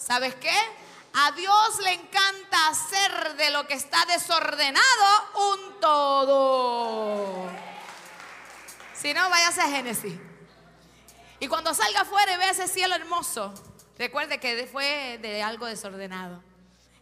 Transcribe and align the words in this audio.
¿Sabes 0.00 0.34
qué? 0.36 0.56
A 1.12 1.32
Dios 1.32 1.78
le 1.84 1.92
encanta 1.92 2.68
hacer 2.68 3.36
de 3.36 3.50
lo 3.50 3.66
que 3.66 3.74
está 3.74 4.04
desordenado 4.06 4.82
un 5.52 5.80
todo. 5.80 7.50
Si 8.94 9.12
no, 9.12 9.28
váyase 9.28 9.60
a 9.60 9.68
Génesis. 9.68 10.14
Y 11.38 11.48
cuando 11.48 11.74
salga 11.74 12.00
afuera 12.00 12.32
y 12.32 12.38
vea 12.38 12.50
ese 12.50 12.66
cielo 12.66 12.94
hermoso, 12.94 13.52
recuerde 13.98 14.40
que 14.40 14.66
fue 14.66 15.18
de 15.20 15.42
algo 15.42 15.66
desordenado 15.66 16.42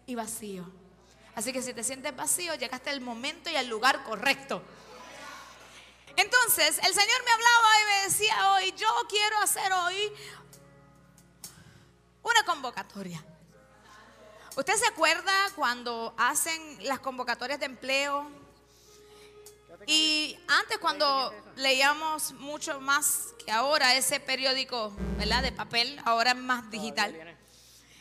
y 0.06 0.16
vacío. 0.16 0.68
Así 1.36 1.52
que 1.52 1.62
si 1.62 1.72
te 1.72 1.84
sientes 1.84 2.16
vacío, 2.16 2.56
llegaste 2.56 2.90
al 2.90 3.00
momento 3.00 3.48
y 3.48 3.56
al 3.56 3.68
lugar 3.68 4.02
correcto. 4.02 4.60
Entonces, 6.16 6.78
el 6.78 6.92
Señor 6.92 7.24
me 7.24 7.30
hablaba 7.30 7.80
y 7.80 7.84
me 7.84 8.02
decía 8.08 8.52
hoy, 8.52 8.74
yo 8.76 8.88
quiero 9.08 9.38
hacer 9.38 9.72
hoy 9.72 10.12
una 12.30 12.42
convocatoria. 12.44 13.24
¿Usted 14.56 14.74
se 14.74 14.86
acuerda 14.86 15.32
cuando 15.54 16.14
hacen 16.16 16.60
las 16.86 16.98
convocatorias 16.98 17.60
de 17.60 17.66
empleo? 17.66 18.28
Y 19.86 20.36
antes 20.48 20.78
cuando 20.78 21.32
leíamos 21.56 22.32
mucho 22.32 22.80
más 22.80 23.34
que 23.44 23.52
ahora 23.52 23.94
ese 23.94 24.20
periódico, 24.20 24.92
¿verdad? 25.16 25.42
De 25.42 25.52
papel, 25.52 26.00
ahora 26.04 26.32
es 26.32 26.36
más 26.36 26.70
digital. 26.70 27.14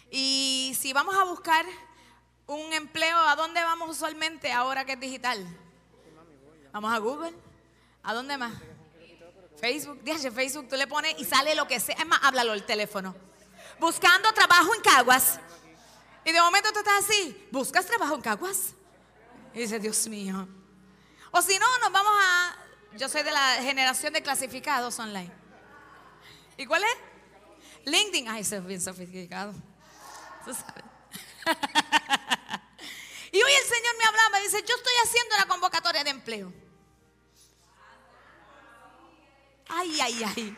Y 0.09 0.75
si 0.79 0.93
vamos 0.93 1.15
a 1.15 1.23
buscar 1.23 1.65
un 2.47 2.73
empleo, 2.73 3.17
¿a 3.17 3.35
dónde 3.35 3.61
vamos 3.61 3.89
usualmente 3.89 4.51
ahora 4.51 4.83
que 4.85 4.93
es 4.93 4.99
digital? 4.99 5.45
Vamos 6.71 6.93
a 6.93 6.97
Google. 6.97 7.33
¿A 8.03 8.13
dónde 8.13 8.37
más? 8.37 8.53
Facebook. 9.59 10.01
Dígase 10.03 10.31
Facebook, 10.31 10.69
tú 10.69 10.75
le 10.75 10.87
pones 10.87 11.15
y 11.19 11.25
sale 11.25 11.55
lo 11.55 11.67
que 11.67 11.79
sea. 11.79 11.95
Es 11.95 12.05
más, 12.05 12.19
háblalo 12.23 12.53
el 12.53 12.63
teléfono. 12.63 13.15
Buscando 13.79 14.33
trabajo 14.33 14.73
en 14.75 14.81
Caguas. 14.81 15.39
Y 16.25 16.31
de 16.31 16.41
momento 16.41 16.71
tú 16.73 16.79
estás 16.79 17.05
así, 17.05 17.47
¿buscas 17.51 17.85
trabajo 17.85 18.15
en 18.15 18.21
Caguas? 18.21 18.73
Y 19.53 19.59
dice, 19.59 19.79
Dios 19.79 20.07
mío. 20.07 20.47
O 21.31 21.41
si 21.41 21.57
no, 21.57 21.65
nos 21.79 21.91
vamos 21.91 22.11
a... 22.19 22.57
Yo 22.97 23.07
soy 23.07 23.23
de 23.23 23.31
la 23.31 23.57
generación 23.61 24.13
de 24.13 24.21
clasificados 24.21 24.97
online. 24.99 25.31
¿Y 26.57 26.65
cuál 26.65 26.83
es? 26.83 26.97
LinkedIn. 27.85 28.27
Ay, 28.27 28.41
eso 28.41 28.55
es 28.55 28.65
bien 28.65 28.81
sofisticado. 28.81 29.53
Tú 30.43 30.53
sabes. 30.53 30.83
y 33.31 33.41
hoy 33.41 33.51
el 33.51 33.67
Señor 33.67 33.97
me 33.97 34.05
hablaba 34.05 34.39
y 34.39 34.43
dice, 34.43 34.63
yo 34.67 34.75
estoy 34.75 34.93
haciendo 35.03 35.37
la 35.37 35.45
convocatoria 35.45 36.03
de 36.03 36.09
empleo. 36.09 36.51
Ay, 39.69 39.99
ay, 40.01 40.23
ay. 40.23 40.57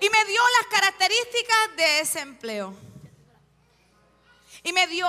Y 0.00 0.10
me 0.10 0.24
dio 0.26 0.40
las 0.60 0.66
características 0.70 1.76
de 1.76 2.00
ese 2.00 2.20
empleo. 2.20 2.74
Y 4.62 4.72
me 4.72 4.86
dio 4.86 5.08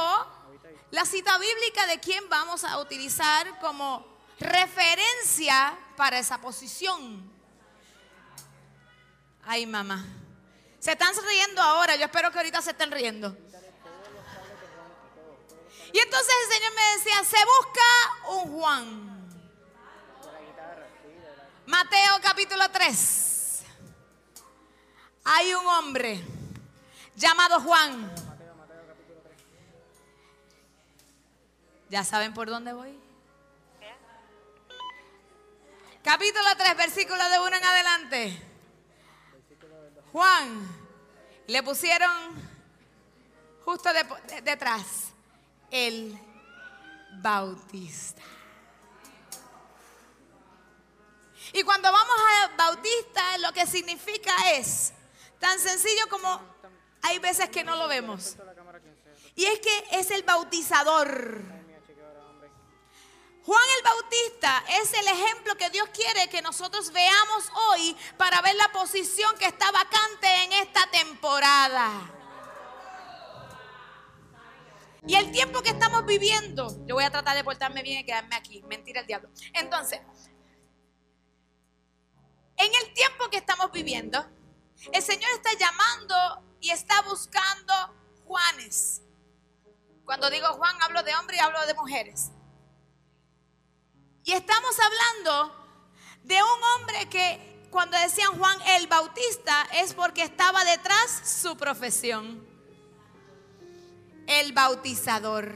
la 0.92 1.06
cita 1.06 1.38
bíblica 1.38 1.86
de 1.88 2.00
quién 2.00 2.28
vamos 2.30 2.64
a 2.64 2.80
utilizar 2.80 3.60
como 3.60 4.06
referencia 4.40 5.78
para 5.96 6.18
esa 6.18 6.40
posición. 6.40 7.32
Ay, 9.44 9.66
mamá. 9.66 10.06
Se 10.80 10.92
están 10.94 11.14
riendo 11.28 11.62
ahora, 11.62 11.96
yo 11.96 12.06
espero 12.06 12.32
que 12.32 12.38
ahorita 12.38 12.62
se 12.62 12.72
estén 12.72 12.92
riendo. 12.92 13.36
Y 15.92 16.00
entonces 16.00 16.34
el 16.46 16.54
Señor 16.54 16.74
me 16.74 16.98
decía, 16.98 17.24
se 17.24 17.46
busca 17.46 18.30
un 18.30 18.60
Juan. 18.60 19.10
Mateo 21.66 22.20
capítulo 22.22 22.70
3. 22.72 23.29
Hay 25.24 25.54
un 25.54 25.66
hombre 25.66 26.22
llamado 27.16 27.60
Juan. 27.62 28.12
¿Ya 31.90 32.04
saben 32.04 32.34
por 32.34 32.50
dónde 32.50 32.74
voy? 32.74 32.98
Capítulo 36.04 36.46
3, 36.58 36.78
versículo 36.78 37.30
de 37.30 37.40
1 37.40 37.56
en 37.58 37.64
adelante. 37.64 38.42
Juan, 40.12 40.68
le 41.48 41.62
pusieron 41.64 42.12
justo 43.66 43.90
detrás 44.44 45.12
el 45.70 46.18
bautista. 47.22 48.22
Y 51.54 51.64
cuando 51.64 51.92
vamos 51.92 52.16
a 52.16 52.56
bautista, 52.56 53.38
lo 53.40 53.52
que 53.52 53.66
significa 53.66 54.34
es 54.54 54.94
tan 55.40 55.60
sencillo 55.60 56.08
como 56.10 56.42
hay 57.02 57.20
veces 57.20 57.50
que 57.50 57.64
no 57.64 57.76
lo 57.76 57.88
vemos. 57.88 58.36
Y 59.36 59.46
es 59.46 59.60
que 59.60 59.88
es 59.92 60.12
el 60.12 60.24
bautizador. 60.24 61.60
Juan 63.46 63.64
el 63.78 63.84
Bautista 63.84 64.64
es 64.82 64.94
el 64.94 65.08
ejemplo 65.08 65.56
que 65.56 65.72
Dios 65.72 65.90
quiere 65.90 66.30
que 66.30 66.42
nosotros 66.42 66.92
veamos 66.92 67.50
hoy 67.70 67.98
para 68.16 68.42
ver 68.42 68.54
la 68.56 68.68
posición 68.72 69.36
que 69.40 69.46
está 69.46 69.72
vacante 69.72 70.44
en 70.44 70.54
esta 70.54 70.88
temporada. 70.92 72.14
Y 75.08 75.16
el 75.16 75.32
tiempo 75.32 75.62
que 75.62 75.70
estamos 75.70 76.06
viviendo, 76.06 76.86
yo 76.86 76.94
voy 76.96 77.06
a 77.06 77.10
tratar 77.10 77.36
de 77.36 77.44
portarme 77.44 77.82
bien 77.82 78.02
y 78.02 78.06
quedarme 78.06 78.36
aquí, 78.36 78.62
mentira 78.68 79.02
el 79.02 79.08
diablo. 79.08 79.30
Entonces, 79.54 80.00
en 82.58 82.72
el 82.76 82.94
tiempo 82.94 83.30
que 83.32 83.38
estamos 83.38 83.72
viviendo, 83.72 84.24
el 84.92 85.04
Señor 85.04 85.30
está 85.36 85.54
llamando 85.54 86.44
y 86.62 86.72
está 86.72 87.02
buscando 87.04 87.74
Juanes. 88.26 89.02
Cuando 90.06 90.30
digo 90.30 90.48
Juan, 90.54 90.76
hablo 90.82 91.04
de 91.04 91.16
hombres 91.16 91.40
y 91.40 91.44
hablo 91.44 91.66
de 91.66 91.74
mujeres. 91.74 92.32
Y 94.24 94.34
estamos 94.34 94.76
hablando 94.80 95.56
de 96.24 96.36
un 96.42 96.64
hombre 96.76 97.10
que 97.10 97.68
cuando 97.72 97.98
decían 98.00 98.38
Juan 98.38 98.60
el 98.78 98.88
Bautista 98.88 99.68
es 99.74 99.94
porque 99.94 100.24
estaba 100.24 100.64
detrás 100.66 101.22
su 101.42 101.58
profesión. 101.58 102.48
El 104.28 104.54
bautizador. 104.54 105.54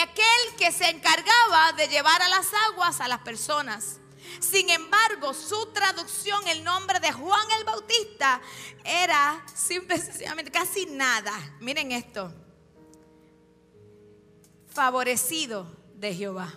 Aquel 0.00 0.56
que 0.58 0.72
se 0.72 0.88
encargaba 0.88 1.72
de 1.72 1.88
llevar 1.88 2.20
a 2.22 2.28
las 2.28 2.48
aguas 2.70 3.00
a 3.00 3.08
las 3.08 3.20
personas. 3.20 4.01
Sin 4.40 4.68
embargo, 4.70 5.34
su 5.34 5.72
traducción, 5.72 6.46
el 6.48 6.64
nombre 6.64 7.00
de 7.00 7.12
Juan 7.12 7.50
el 7.58 7.64
Bautista, 7.64 8.40
era 8.84 9.44
simplemente 9.54 10.50
casi 10.50 10.86
nada. 10.86 11.32
Miren 11.60 11.92
esto. 11.92 12.32
Favorecido 14.68 15.66
de 15.94 16.14
Jehová. 16.14 16.52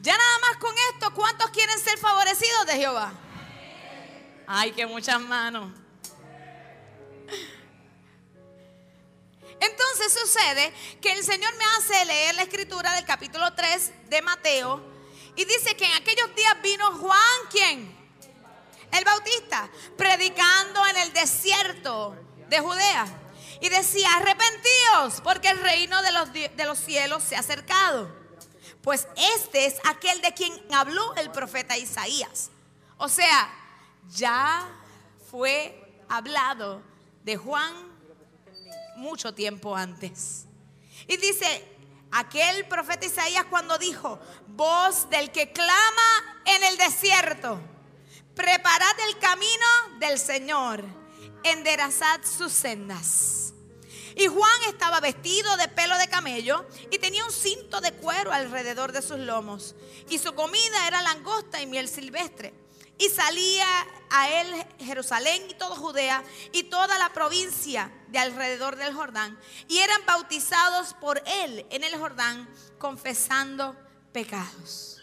Ya 0.00 0.18
nada 0.18 0.38
más 0.40 0.58
con 0.58 0.74
esto, 0.92 1.14
¿cuántos 1.14 1.50
quieren 1.50 1.78
ser 1.78 1.98
favorecidos 1.98 2.66
de 2.66 2.74
Jehová? 2.74 3.12
Ay, 4.46 4.72
que 4.72 4.86
muchas 4.86 5.18
manos. 5.18 5.83
Sucede 10.08 10.72
que 11.00 11.12
el 11.12 11.24
Señor 11.24 11.54
me 11.56 11.64
hace 11.76 12.04
leer 12.04 12.34
la 12.34 12.42
escritura 12.42 12.92
del 12.94 13.04
capítulo 13.04 13.52
3 13.54 14.10
de 14.10 14.22
Mateo 14.22 14.82
y 15.34 15.44
dice 15.44 15.74
que 15.76 15.86
en 15.86 15.92
aquellos 15.92 16.34
días 16.34 16.54
vino 16.62 16.92
Juan, 16.98 17.40
¿quién? 17.50 17.96
El 18.92 19.04
Bautista, 19.04 19.68
predicando 19.96 20.86
en 20.88 20.96
el 20.98 21.12
desierto 21.12 22.16
de 22.48 22.60
Judea. 22.60 23.06
Y 23.60 23.68
decía, 23.70 24.08
arrepentíos 24.16 25.20
porque 25.22 25.48
el 25.48 25.58
reino 25.60 26.02
de 26.02 26.12
los, 26.12 26.32
de 26.32 26.64
los 26.66 26.78
cielos 26.78 27.22
se 27.22 27.36
ha 27.36 27.40
acercado. 27.40 28.14
Pues 28.82 29.08
este 29.38 29.66
es 29.66 29.76
aquel 29.84 30.20
de 30.20 30.34
quien 30.34 30.52
habló 30.72 31.14
el 31.14 31.30
profeta 31.30 31.78
Isaías. 31.78 32.50
O 32.98 33.08
sea, 33.08 33.50
ya 34.10 34.68
fue 35.30 36.04
hablado 36.08 36.82
de 37.24 37.36
Juan 37.36 37.93
mucho 38.96 39.34
tiempo 39.34 39.76
antes. 39.76 40.46
Y 41.06 41.16
dice, 41.16 41.76
aquel 42.12 42.66
profeta 42.66 43.06
Isaías 43.06 43.44
cuando 43.50 43.78
dijo, 43.78 44.18
voz 44.48 45.08
del 45.10 45.30
que 45.30 45.52
clama 45.52 46.40
en 46.44 46.64
el 46.64 46.76
desierto, 46.76 47.60
preparad 48.34 49.00
el 49.08 49.18
camino 49.18 49.66
del 49.98 50.18
Señor, 50.18 50.84
enderezad 51.42 52.20
sus 52.24 52.52
sendas. 52.52 53.52
Y 54.16 54.28
Juan 54.28 54.62
estaba 54.68 55.00
vestido 55.00 55.56
de 55.56 55.66
pelo 55.68 55.98
de 55.98 56.08
camello 56.08 56.64
y 56.90 56.98
tenía 56.98 57.24
un 57.24 57.32
cinto 57.32 57.80
de 57.80 57.92
cuero 57.92 58.32
alrededor 58.32 58.92
de 58.92 59.02
sus 59.02 59.18
lomos. 59.18 59.74
Y 60.08 60.18
su 60.18 60.34
comida 60.34 60.86
era 60.86 61.02
langosta 61.02 61.60
y 61.60 61.66
miel 61.66 61.88
silvestre. 61.88 62.54
Y 62.98 63.08
salía 63.08 63.66
a 64.10 64.28
él 64.28 64.66
Jerusalén 64.78 65.42
y 65.50 65.54
toda 65.54 65.76
Judea 65.76 66.22
y 66.52 66.64
toda 66.64 66.98
la 66.98 67.12
provincia 67.12 67.92
de 68.08 68.18
alrededor 68.18 68.76
del 68.76 68.94
Jordán. 68.94 69.38
Y 69.68 69.78
eran 69.78 70.06
bautizados 70.06 70.94
por 70.94 71.22
él 71.26 71.66
en 71.70 71.82
el 71.82 71.96
Jordán, 71.96 72.48
confesando 72.78 73.76
pecados. 74.12 75.00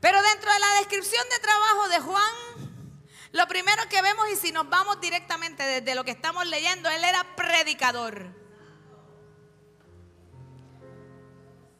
Pero 0.00 0.22
dentro 0.22 0.52
de 0.52 0.58
la 0.58 0.74
descripción 0.80 1.24
de 1.30 1.38
trabajo 1.38 1.88
de 1.88 2.00
Juan, 2.00 2.72
Lo 3.32 3.48
primero 3.48 3.82
que 3.88 4.02
vemos, 4.02 4.28
y 4.30 4.36
si 4.36 4.52
nos 4.52 4.68
vamos 4.68 5.00
directamente 5.00 5.62
desde 5.62 5.94
lo 5.94 6.04
que 6.04 6.10
estamos 6.10 6.46
leyendo, 6.46 6.90
él 6.90 7.02
era 7.02 7.34
predicador. 7.34 8.26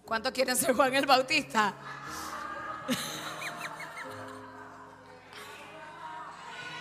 ¿Cuántos 0.07 0.33
quieren 0.33 0.57
ser 0.57 0.75
Juan 0.75 0.95
el 0.95 1.05
Bautista? 1.05 1.75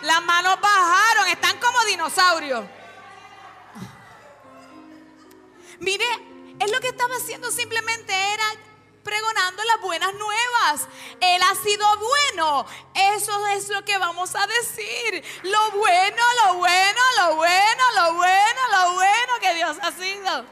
Las 0.01 0.23
manos 0.23 0.59
bajaron, 0.59 1.27
están 1.27 1.59
como 1.59 1.83
dinosaurios. 1.85 2.65
Mire, 5.79 6.05
es 6.59 6.71
lo 6.71 6.79
que 6.79 6.89
estaba 6.89 7.15
haciendo 7.15 7.51
simplemente 7.51 8.13
era 8.13 8.43
pregonando 9.03 9.63
las 9.63 9.81
buenas 9.81 10.13
nuevas. 10.13 10.87
Él 11.19 11.41
ha 11.41 11.55
sido 11.55 11.85
bueno. 11.97 12.65
Eso 12.93 13.47
es 13.47 13.69
lo 13.69 13.83
que 13.83 13.97
vamos 13.97 14.35
a 14.35 14.45
decir. 14.47 15.23
Lo 15.43 15.71
bueno, 15.71 16.23
lo 16.45 16.55
bueno, 16.55 17.01
lo 17.17 17.35
bueno, 17.35 17.83
lo 17.95 18.13
bueno, 18.13 18.61
lo 18.71 18.93
bueno 18.93 19.33
que 19.41 19.53
Dios 19.55 19.77
ha 19.81 19.91
sido. 19.91 20.45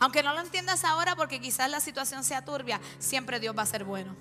Aunque 0.00 0.22
no 0.22 0.34
lo 0.34 0.40
entiendas 0.40 0.84
ahora 0.84 1.16
porque 1.16 1.40
quizás 1.40 1.70
la 1.70 1.80
situación 1.80 2.24
sea 2.24 2.44
turbia, 2.44 2.80
siempre 2.98 3.40
Dios 3.40 3.56
va 3.56 3.62
a 3.62 3.66
ser 3.66 3.84
bueno. 3.84 4.16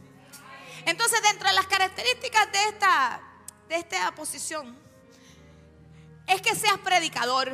Entonces, 0.85 1.21
dentro 1.21 1.47
de 1.47 1.55
las 1.55 1.67
características 1.67 2.51
de 2.51 2.63
esta, 2.65 3.21
de 3.68 3.75
esta 3.75 4.13
posición, 4.15 4.77
es 6.27 6.42
que 6.42 6.56
seas 6.56 6.77
predicador. 6.80 7.51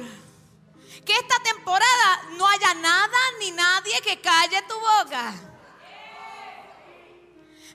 Que 1.05 1.13
esta 1.13 1.39
temporada 1.43 2.21
no 2.37 2.47
haya 2.47 2.73
nada 2.75 3.17
ni 3.39 3.51
nadie 3.51 4.01
que 4.01 4.19
calle 4.19 4.61
tu 4.67 4.73
boca 4.79 5.33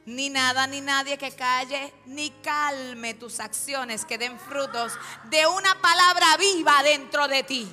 ni 0.07 0.29
nada 0.29 0.67
ni 0.67 0.81
nadie 0.81 1.17
que 1.17 1.33
calle 1.33 1.93
ni 2.07 2.31
calme 2.43 3.15
tus 3.15 3.41
acciones 3.41 4.05
que 4.05 4.19
den 4.19 4.39
frutos 4.39 4.93
de 5.25 5.47
una 5.47 5.81
palabra 5.81 6.37
viva 6.37 6.83
dentro 6.83 7.27
de 7.27 7.43
ti. 7.43 7.73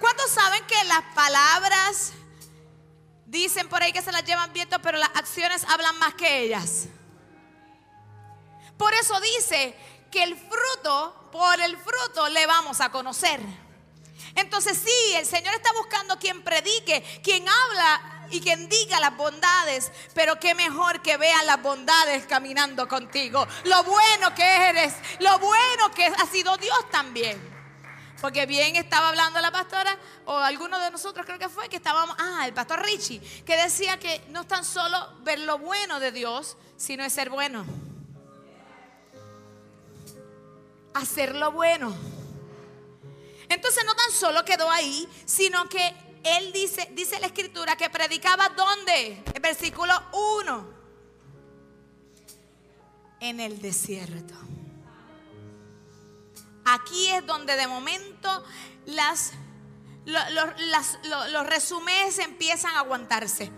¿Cuántos 0.00 0.30
saben 0.30 0.64
que 0.66 0.84
las 0.84 1.02
palabras 1.14 2.12
dicen 3.26 3.68
por 3.68 3.82
ahí 3.82 3.92
que 3.92 4.02
se 4.02 4.12
las 4.12 4.24
llevan 4.24 4.52
viento, 4.52 4.80
pero 4.82 4.98
las 4.98 5.10
acciones 5.14 5.64
hablan 5.64 5.98
más 5.98 6.14
que 6.14 6.40
ellas? 6.40 6.88
Por 8.76 8.92
eso 8.94 9.20
dice 9.20 9.74
que 10.10 10.22
el 10.22 10.36
fruto, 10.36 11.28
por 11.32 11.60
el 11.60 11.76
fruto 11.76 12.28
le 12.28 12.46
vamos 12.46 12.80
a 12.80 12.90
conocer. 12.90 13.40
Entonces 14.34 14.78
sí, 14.78 15.14
el 15.14 15.26
Señor 15.26 15.54
está 15.54 15.72
buscando 15.72 16.18
quien 16.18 16.42
predique, 16.42 17.02
quien 17.22 17.46
habla 17.48 18.28
y 18.30 18.40
quien 18.40 18.68
diga 18.68 19.00
las 19.00 19.16
bondades, 19.16 19.90
pero 20.14 20.38
qué 20.38 20.54
mejor 20.54 21.00
que 21.00 21.16
vean 21.16 21.46
las 21.46 21.62
bondades 21.62 22.26
caminando 22.26 22.86
contigo. 22.86 23.46
Lo 23.64 23.84
bueno 23.84 24.34
que 24.34 24.44
eres, 24.44 24.94
lo 25.20 25.38
bueno 25.38 25.90
que 25.94 26.06
ha 26.06 26.26
sido 26.26 26.56
Dios 26.58 26.90
también. 26.90 27.56
Porque 28.20 28.46
bien 28.46 28.76
estaba 28.76 29.10
hablando 29.10 29.40
la 29.40 29.50
pastora, 29.50 29.98
o 30.24 30.36
alguno 30.36 30.78
de 30.78 30.90
nosotros 30.90 31.24
creo 31.26 31.38
que 31.38 31.48
fue, 31.48 31.68
que 31.68 31.76
estábamos, 31.76 32.16
ah, 32.18 32.46
el 32.46 32.54
pastor 32.54 32.82
Richie, 32.82 33.20
que 33.44 33.56
decía 33.56 33.98
que 33.98 34.24
no 34.28 34.42
es 34.42 34.48
tan 34.48 34.64
solo 34.64 35.18
ver 35.20 35.40
lo 35.40 35.58
bueno 35.58 36.00
de 36.00 36.12
Dios, 36.12 36.56
sino 36.76 37.08
ser 37.10 37.30
bueno. 37.30 37.64
Hacer 40.96 41.34
lo 41.34 41.52
bueno. 41.52 41.94
Entonces 43.50 43.84
no 43.84 43.94
tan 43.94 44.10
solo 44.10 44.46
quedó 44.46 44.70
ahí, 44.70 45.06
sino 45.26 45.68
que 45.68 45.94
él 46.24 46.54
dice, 46.54 46.88
dice 46.92 47.20
la 47.20 47.26
escritura 47.26 47.76
que 47.76 47.90
predicaba 47.90 48.48
¿dónde? 48.48 49.22
El 49.34 49.40
versículo 49.42 49.92
1. 50.40 50.74
En 53.20 53.40
el 53.40 53.60
desierto. 53.60 54.34
Aquí 56.64 57.08
es 57.08 57.26
donde 57.26 57.56
de 57.56 57.66
momento 57.66 58.42
las, 58.86 59.32
los 60.06 61.46
resúmenes 61.46 62.18
empiezan 62.20 62.74
a 62.74 62.78
aguantarse. 62.78 63.52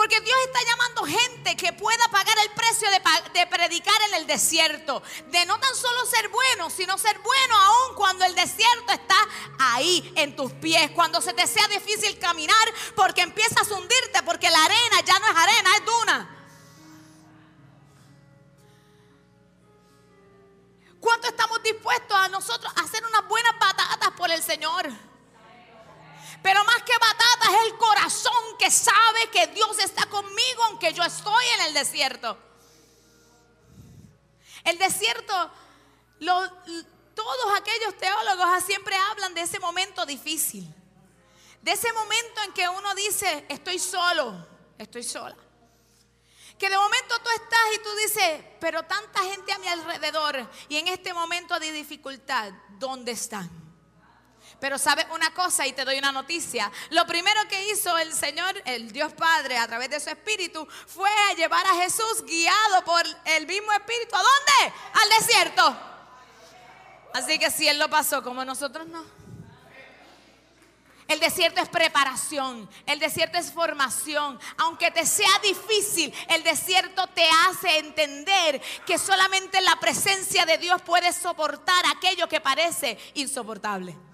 Porque 0.00 0.18
Dios 0.22 0.38
está 0.46 0.58
llamando 0.64 1.04
gente 1.04 1.56
que 1.58 1.74
pueda 1.74 2.08
pagar 2.08 2.34
el 2.38 2.50
precio 2.52 2.88
de, 3.34 3.46
predicar 3.48 4.00
en 4.08 4.14
el 4.14 4.26
desierto. 4.26 5.02
De 5.26 5.44
no 5.44 5.60
tan 5.60 5.74
solo 5.74 6.06
ser 6.06 6.30
bueno, 6.30 6.70
sino 6.70 6.96
ser 6.96 7.18
bueno 7.18 7.54
aún 7.54 7.96
cuando 7.96 8.24
el 8.24 8.34
desierto 8.34 8.94
está 8.94 9.14
ahí 9.58 10.10
en 10.16 10.34
tus 10.34 10.54
pies. 10.54 10.90
Cuando 10.92 11.20
se 11.20 11.34
te 11.34 11.46
sea 11.46 11.68
difícil 11.68 12.18
caminar 12.18 12.56
porque 12.96 13.20
empiezas 13.20 13.70
a 13.70 13.74
hundirte 13.74 14.22
porque 14.22 14.48
la 14.48 14.64
arena 14.64 15.02
ya 15.04 15.18
no 15.18 15.26
es 15.26 15.36
arena, 15.36 15.70
es 15.76 15.84
duna. 15.84 16.46
¿Cuánto 20.98 21.28
estamos 21.28 21.62
dispuestos 21.62 22.16
a 22.18 22.28
nosotros 22.28 22.72
a 22.74 22.80
hacer 22.84 23.04
unas 23.04 23.28
buenas 23.28 23.52
patatas 23.60 24.10
por 24.16 24.30
el 24.30 24.42
Señor? 24.42 24.88
Pero 26.42 26.64
más 26.64 26.82
que 26.84 26.92
batata 26.98 27.19
es 27.19 27.19
el 27.19 27.19
corazón 27.19 27.19
que 28.60 28.70
sabe 28.70 29.30
que 29.32 29.46
Dios 29.48 29.78
está 29.78 30.04
conmigo 30.06 30.64
aunque 30.64 30.92
yo 30.92 31.02
estoy 31.02 31.44
en 31.58 31.66
el 31.68 31.74
desierto. 31.74 32.36
El 34.64 34.76
desierto, 34.76 35.50
todos 37.14 37.56
aquellos 37.56 37.96
teólogos 37.96 38.62
siempre 38.64 38.94
hablan 38.94 39.32
de 39.32 39.40
ese 39.40 39.58
momento 39.58 40.04
difícil. 40.04 40.68
De 41.62 41.72
ese 41.72 41.90
momento 41.94 42.42
en 42.44 42.52
que 42.52 42.68
uno 42.68 42.94
dice, 42.94 43.46
estoy 43.48 43.78
solo, 43.78 44.46
estoy 44.76 45.04
sola. 45.04 45.36
Que 46.58 46.68
de 46.68 46.76
momento 46.76 47.18
tú 47.24 47.30
estás 47.30 47.60
y 47.74 47.82
tú 47.82 47.94
dices, 47.96 48.44
pero 48.60 48.82
tanta 48.82 49.20
gente 49.20 49.52
a 49.52 49.58
mi 49.58 49.68
alrededor 49.68 50.50
y 50.68 50.76
en 50.76 50.88
este 50.88 51.14
momento 51.14 51.58
de 51.58 51.72
dificultad, 51.72 52.52
¿dónde 52.78 53.12
están? 53.12 53.59
Pero 54.60 54.78
sabes 54.78 55.06
una 55.12 55.32
cosa 55.32 55.66
y 55.66 55.72
te 55.72 55.84
doy 55.84 55.98
una 55.98 56.12
noticia. 56.12 56.70
Lo 56.90 57.06
primero 57.06 57.40
que 57.48 57.70
hizo 57.70 57.96
el 57.98 58.12
Señor, 58.12 58.60
el 58.66 58.92
Dios 58.92 59.12
Padre, 59.14 59.56
a 59.56 59.66
través 59.66 59.88
de 59.90 60.00
su 60.00 60.10
Espíritu, 60.10 60.68
fue 60.86 61.10
a 61.30 61.34
llevar 61.34 61.66
a 61.66 61.82
Jesús 61.82 62.24
guiado 62.26 62.84
por 62.84 63.02
el 63.24 63.46
mismo 63.46 63.72
Espíritu. 63.72 64.14
¿A 64.14 64.18
dónde? 64.18 64.76
Al 64.92 65.08
desierto. 65.18 65.80
Así 67.14 67.38
que 67.38 67.50
si 67.50 67.66
Él 67.66 67.78
lo 67.78 67.88
pasó, 67.88 68.22
como 68.22 68.44
nosotros 68.44 68.86
no. 68.86 69.04
El 71.08 71.18
desierto 71.18 71.60
es 71.60 71.68
preparación, 71.68 72.70
el 72.86 73.00
desierto 73.00 73.36
es 73.36 73.50
formación. 73.50 74.38
Aunque 74.58 74.92
te 74.92 75.04
sea 75.04 75.40
difícil, 75.42 76.14
el 76.28 76.44
desierto 76.44 77.04
te 77.08 77.28
hace 77.48 77.78
entender 77.78 78.62
que 78.86 78.96
solamente 78.96 79.60
la 79.60 79.74
presencia 79.80 80.46
de 80.46 80.58
Dios 80.58 80.80
puede 80.82 81.12
soportar 81.12 81.82
aquello 81.96 82.28
que 82.28 82.40
parece 82.40 82.96
insoportable. 83.14 84.09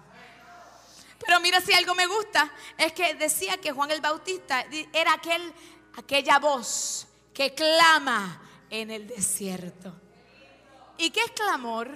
Pero 1.26 1.40
mira 1.40 1.60
si 1.60 1.72
algo 1.72 1.94
me 1.94 2.06
gusta, 2.06 2.50
es 2.78 2.92
que 2.92 3.14
decía 3.14 3.58
que 3.58 3.72
Juan 3.72 3.90
el 3.90 4.00
Bautista 4.00 4.64
era 4.92 5.14
aquel, 5.14 5.52
aquella 5.96 6.38
voz 6.38 7.08
que 7.34 7.52
clama 7.52 8.40
en 8.70 8.90
el 8.90 9.06
desierto. 9.06 9.92
¿Y 10.98 11.10
qué 11.10 11.20
es 11.20 11.32
clamor? 11.32 11.90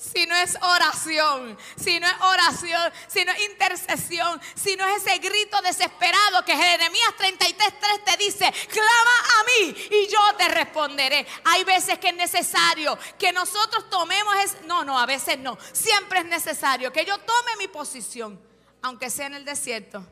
Si 0.00 0.24
no 0.24 0.34
es 0.34 0.56
oración, 0.62 1.58
si 1.76 2.00
no 2.00 2.06
es 2.06 2.14
oración, 2.22 2.92
si 3.06 3.22
no 3.22 3.32
es 3.32 3.50
intercesión, 3.50 4.40
si 4.54 4.74
no 4.74 4.86
es 4.86 5.04
ese 5.04 5.18
grito 5.18 5.60
desesperado 5.60 6.42
que 6.42 6.56
Jeremías 6.56 7.10
33.3 7.18 8.04
te 8.04 8.16
dice, 8.16 8.50
clama 8.68 9.10
a 9.38 9.44
mí 9.44 9.76
y 9.90 10.08
yo 10.08 10.18
te 10.38 10.48
responderé. 10.48 11.26
Hay 11.44 11.64
veces 11.64 11.98
que 11.98 12.08
es 12.08 12.14
necesario 12.14 12.98
que 13.18 13.30
nosotros 13.32 13.90
tomemos, 13.90 14.34
es, 14.36 14.62
no, 14.62 14.84
no, 14.84 14.98
a 14.98 15.04
veces 15.04 15.38
no, 15.38 15.58
siempre 15.72 16.20
es 16.20 16.26
necesario 16.26 16.90
que 16.90 17.04
yo 17.04 17.18
tome 17.18 17.56
mi 17.58 17.68
posición, 17.68 18.40
aunque 18.80 19.10
sea 19.10 19.26
en 19.26 19.34
el 19.34 19.44
desierto, 19.44 20.02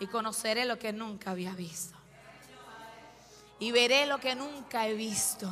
y 0.00 0.08
conoceré 0.08 0.64
lo 0.64 0.80
que 0.80 0.92
nunca 0.92 1.30
había 1.30 1.52
visto. 1.52 1.96
Y 3.60 3.70
veré 3.70 4.06
lo 4.06 4.18
que 4.18 4.34
nunca 4.34 4.88
he 4.88 4.94
visto 4.94 5.48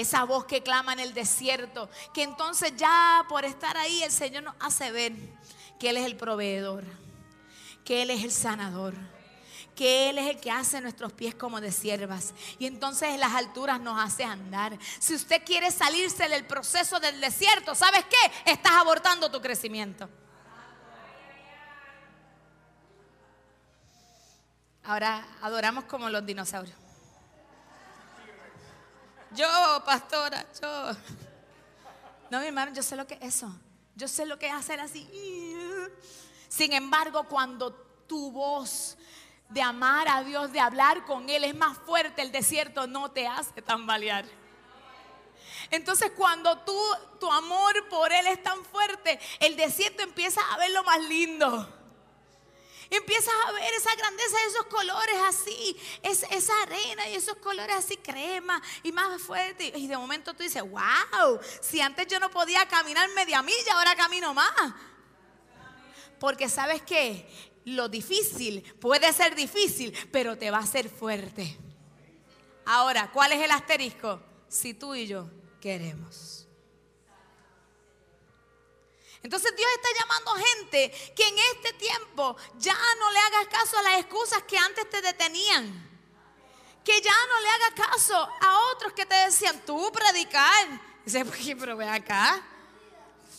esa 0.00 0.24
voz 0.24 0.44
que 0.44 0.62
clama 0.62 0.92
en 0.92 1.00
el 1.00 1.12
desierto, 1.12 1.90
que 2.14 2.22
entonces 2.22 2.72
ya 2.76 3.26
por 3.28 3.44
estar 3.44 3.76
ahí 3.76 4.02
el 4.02 4.12
Señor 4.12 4.44
nos 4.44 4.54
hace 4.60 4.92
ver 4.92 5.12
que 5.78 5.90
Él 5.90 5.96
es 5.96 6.06
el 6.06 6.16
proveedor, 6.16 6.84
que 7.84 8.02
Él 8.02 8.10
es 8.10 8.22
el 8.24 8.32
sanador 8.32 8.94
que 9.74 10.10
Él 10.10 10.18
es 10.18 10.26
el 10.28 10.40
que 10.40 10.50
hace 10.50 10.80
nuestros 10.80 11.12
pies 11.12 11.36
como 11.36 11.60
de 11.60 11.70
siervas. 11.70 12.34
Y 12.58 12.66
entonces 12.66 13.10
en 13.10 13.20
las 13.20 13.32
alturas 13.32 13.78
nos 13.78 13.96
hace 14.04 14.24
andar. 14.24 14.76
Si 14.98 15.14
usted 15.14 15.44
quiere 15.46 15.70
salirse 15.70 16.28
del 16.28 16.44
proceso 16.44 16.98
del 16.98 17.20
desierto, 17.20 17.76
¿sabes 17.76 18.04
qué? 18.06 18.50
Estás 18.50 18.72
abortando 18.72 19.30
tu 19.30 19.40
crecimiento. 19.40 20.08
Ahora 24.82 25.24
adoramos 25.42 25.84
como 25.84 26.10
los 26.10 26.26
dinosaurios. 26.26 26.87
Yo, 29.32 29.82
pastora, 29.84 30.44
yo. 30.60 30.92
No, 32.30 32.40
mi 32.40 32.46
hermano, 32.46 32.72
yo 32.72 32.82
sé 32.82 32.96
lo 32.96 33.06
que 33.06 33.14
es 33.14 33.36
eso. 33.36 33.54
Yo 33.94 34.08
sé 34.08 34.26
lo 34.26 34.38
que 34.38 34.46
es 34.46 34.52
hacer 34.52 34.80
así. 34.80 35.08
Sin 36.48 36.72
embargo, 36.72 37.24
cuando 37.24 37.72
tu 38.06 38.30
voz 38.30 38.96
de 39.48 39.62
amar 39.62 40.08
a 40.08 40.22
Dios, 40.22 40.52
de 40.52 40.60
hablar 40.60 41.04
con 41.04 41.28
Él, 41.28 41.44
es 41.44 41.54
más 41.54 41.76
fuerte, 41.78 42.22
el 42.22 42.32
desierto 42.32 42.86
no 42.86 43.10
te 43.10 43.26
hace 43.26 43.62
tambalear. 43.62 44.24
Entonces 45.70 46.12
cuando 46.16 46.58
tu 46.58 47.32
amor 47.32 47.88
por 47.88 48.12
Él 48.12 48.26
es 48.28 48.42
tan 48.42 48.64
fuerte, 48.64 49.18
el 49.40 49.56
desierto 49.56 50.02
empieza 50.02 50.40
a 50.52 50.58
ver 50.58 50.70
lo 50.70 50.84
más 50.84 51.00
lindo. 51.02 51.77
Empiezas 52.90 53.34
a 53.46 53.52
ver 53.52 53.74
esa 53.74 53.94
grandeza 53.94 54.36
de 54.38 54.48
esos 54.48 54.66
colores 54.66 55.16
así, 55.26 55.76
esa 56.02 56.62
arena 56.62 57.08
y 57.08 57.16
esos 57.16 57.36
colores 57.36 57.76
así 57.76 57.98
crema 57.98 58.62
y 58.82 58.92
más 58.92 59.20
fuerte. 59.20 59.72
Y 59.76 59.86
de 59.86 59.96
momento 59.96 60.32
tú 60.32 60.42
dices, 60.42 60.62
wow, 60.62 61.38
si 61.60 61.80
antes 61.82 62.06
yo 62.06 62.18
no 62.18 62.30
podía 62.30 62.66
caminar 62.66 63.08
media 63.10 63.42
milla, 63.42 63.74
ahora 63.74 63.94
camino 63.94 64.32
más. 64.32 64.74
Porque 66.18 66.48
sabes 66.48 66.80
que 66.82 67.28
lo 67.66 67.88
difícil 67.88 68.62
puede 68.80 69.12
ser 69.12 69.34
difícil, 69.34 69.92
pero 70.10 70.38
te 70.38 70.50
va 70.50 70.58
a 70.58 70.62
hacer 70.62 70.88
fuerte. 70.88 71.58
Ahora, 72.64 73.10
¿cuál 73.12 73.32
es 73.32 73.42
el 73.42 73.50
asterisco? 73.50 74.20
Si 74.48 74.72
tú 74.72 74.94
y 74.94 75.06
yo 75.06 75.28
queremos. 75.60 76.37
Entonces 79.22 79.54
Dios 79.56 79.68
está 79.76 79.88
llamando 79.98 80.46
gente 80.46 81.12
que 81.14 81.26
en 81.26 81.38
este 81.54 81.72
tiempo 81.74 82.36
ya 82.56 82.78
no 82.98 83.10
le 83.10 83.18
hagas 83.18 83.48
caso 83.48 83.78
a 83.78 83.82
las 83.82 83.98
excusas 84.00 84.42
que 84.44 84.56
antes 84.56 84.88
te 84.88 85.02
detenían. 85.02 85.88
Que 86.84 87.00
ya 87.00 87.14
no 87.28 87.40
le 87.40 87.48
hagas 87.50 87.88
caso 87.88 88.16
a 88.16 88.58
otros 88.72 88.92
que 88.92 89.04
te 89.04 89.14
decían, 89.14 89.60
tú 89.66 89.90
predicar. 89.92 90.80
Dice, 91.04 91.24
pero 91.58 91.76
ve 91.76 91.88
acá. 91.88 92.42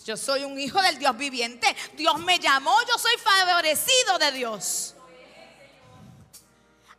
Yo 0.06 0.18
soy 0.18 0.44
un 0.44 0.60
hijo 0.60 0.82
del 0.82 0.98
Dios 1.00 1.16
viviente. 1.18 1.76
Dios 1.94 2.18
me 2.20 2.40
llamó, 2.40 2.76
yo 2.88 2.98
soy 2.98 3.16
favorecido 3.18 4.18
de 4.20 4.32
Dios. 4.32 4.96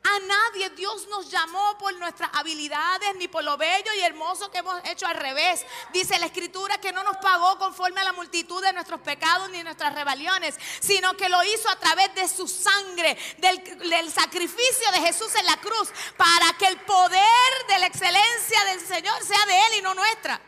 A 0.03 0.19
nadie 0.19 0.71
Dios 0.71 1.07
nos 1.09 1.31
llamó 1.31 1.77
por 1.77 1.95
nuestras 1.97 2.31
habilidades 2.33 3.17
ni 3.17 3.29
por 3.29 3.45
lo 3.45 3.59
bello 3.59 3.93
y 3.95 4.01
hermoso 4.01 4.51
que 4.51 4.59
hemos 4.59 4.83
hecho 4.85 5.07
al 5.07 5.17
revés. 5.17 5.67
Dice 5.93 6.19
la 6.19 6.27
escritura 6.27 6.81
que 6.81 6.91
no 6.91 7.05
nos 7.05 7.19
pagó 7.19 7.59
conforme 7.59 8.01
a 8.01 8.05
la 8.05 8.15
multitud 8.15 8.63
de 8.63 8.73
nuestros 8.73 9.01
pecados 9.03 9.51
ni 9.51 9.63
nuestras 9.63 9.95
rebeliones, 9.95 10.59
sino 10.81 11.15
que 11.19 11.29
lo 11.29 11.43
hizo 11.45 11.69
a 11.69 11.77
través 11.77 12.15
de 12.15 12.27
su 12.29 12.49
sangre, 12.49 13.17
del, 13.39 14.11
sacrificio 14.11 14.91
de 14.93 15.01
Jesús 15.01 15.35
en 15.35 15.45
la 15.45 15.59
cruz, 15.59 15.91
para 16.17 16.57
que 16.57 16.67
el 16.67 16.81
poder 16.81 17.67
de 17.69 17.79
la 17.79 17.87
excelencia 17.87 18.65
del 18.65 18.81
Señor 18.81 19.23
sea 19.23 19.45
de 19.47 19.67
Él 19.67 19.79
y 19.79 19.83
no 19.83 19.93
nuestra. 19.93 20.41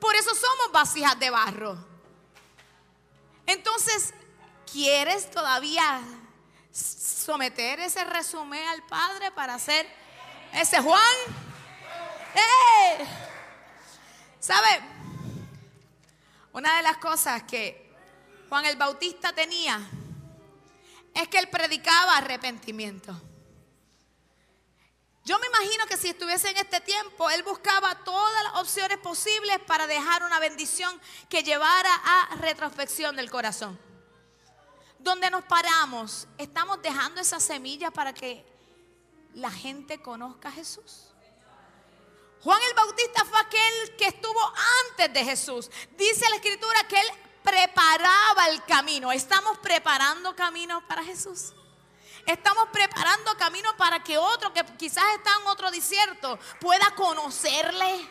Por 0.00 0.16
eso 0.16 0.34
somos 0.34 0.72
vasijas 0.72 1.16
de 1.20 1.30
barro. 1.30 1.76
Entonces, 3.46 4.12
¿quieres 4.70 5.30
todavía 5.30 6.02
someter 6.72 7.80
ese 7.80 8.04
resumen 8.04 8.66
al 8.68 8.82
Padre 8.84 9.30
para 9.32 9.54
hacer 9.54 9.86
ese 10.52 10.80
Juan. 10.80 11.16
¡Eh! 12.34 13.06
¿Sabe? 14.40 14.80
Una 16.52 16.76
de 16.76 16.82
las 16.82 16.96
cosas 16.98 17.42
que 17.44 17.94
Juan 18.48 18.66
el 18.66 18.76
Bautista 18.76 19.32
tenía 19.32 19.80
es 21.14 21.28
que 21.28 21.38
él 21.38 21.48
predicaba 21.48 22.16
arrepentimiento. 22.16 23.20
Yo 25.24 25.38
me 25.38 25.46
imagino 25.46 25.86
que 25.86 25.96
si 25.96 26.08
estuviese 26.08 26.50
en 26.50 26.56
este 26.56 26.80
tiempo, 26.80 27.30
él 27.30 27.44
buscaba 27.44 27.94
todas 28.02 28.42
las 28.42 28.54
opciones 28.56 28.98
posibles 28.98 29.60
para 29.66 29.86
dejar 29.86 30.24
una 30.24 30.40
bendición 30.40 31.00
que 31.28 31.44
llevara 31.44 31.94
a 31.94 32.36
retrospección 32.36 33.14
del 33.14 33.30
corazón 33.30 33.78
donde 35.02 35.30
nos 35.30 35.44
paramos, 35.44 36.26
estamos 36.38 36.80
dejando 36.80 37.20
esa 37.20 37.40
semilla 37.40 37.90
para 37.90 38.12
que 38.12 38.44
la 39.34 39.50
gente 39.50 40.00
conozca 40.00 40.48
a 40.48 40.52
Jesús. 40.52 41.08
Juan 42.42 42.60
el 42.68 42.74
Bautista 42.74 43.24
fue 43.24 43.40
aquel 43.40 43.96
que 43.96 44.06
estuvo 44.06 44.52
antes 44.90 45.12
de 45.12 45.24
Jesús. 45.24 45.70
Dice 45.96 46.28
la 46.28 46.36
escritura 46.36 46.86
que 46.88 47.00
él 47.00 47.06
preparaba 47.42 48.48
el 48.48 48.64
camino. 48.64 49.12
Estamos 49.12 49.58
preparando 49.58 50.34
camino 50.34 50.86
para 50.88 51.04
Jesús. 51.04 51.52
Estamos 52.26 52.68
preparando 52.72 53.36
camino 53.36 53.76
para 53.76 54.02
que 54.02 54.18
otro 54.18 54.52
que 54.52 54.64
quizás 54.76 55.04
está 55.16 55.30
en 55.40 55.46
otro 55.48 55.70
desierto 55.70 56.38
pueda 56.60 56.94
conocerle 56.94 58.08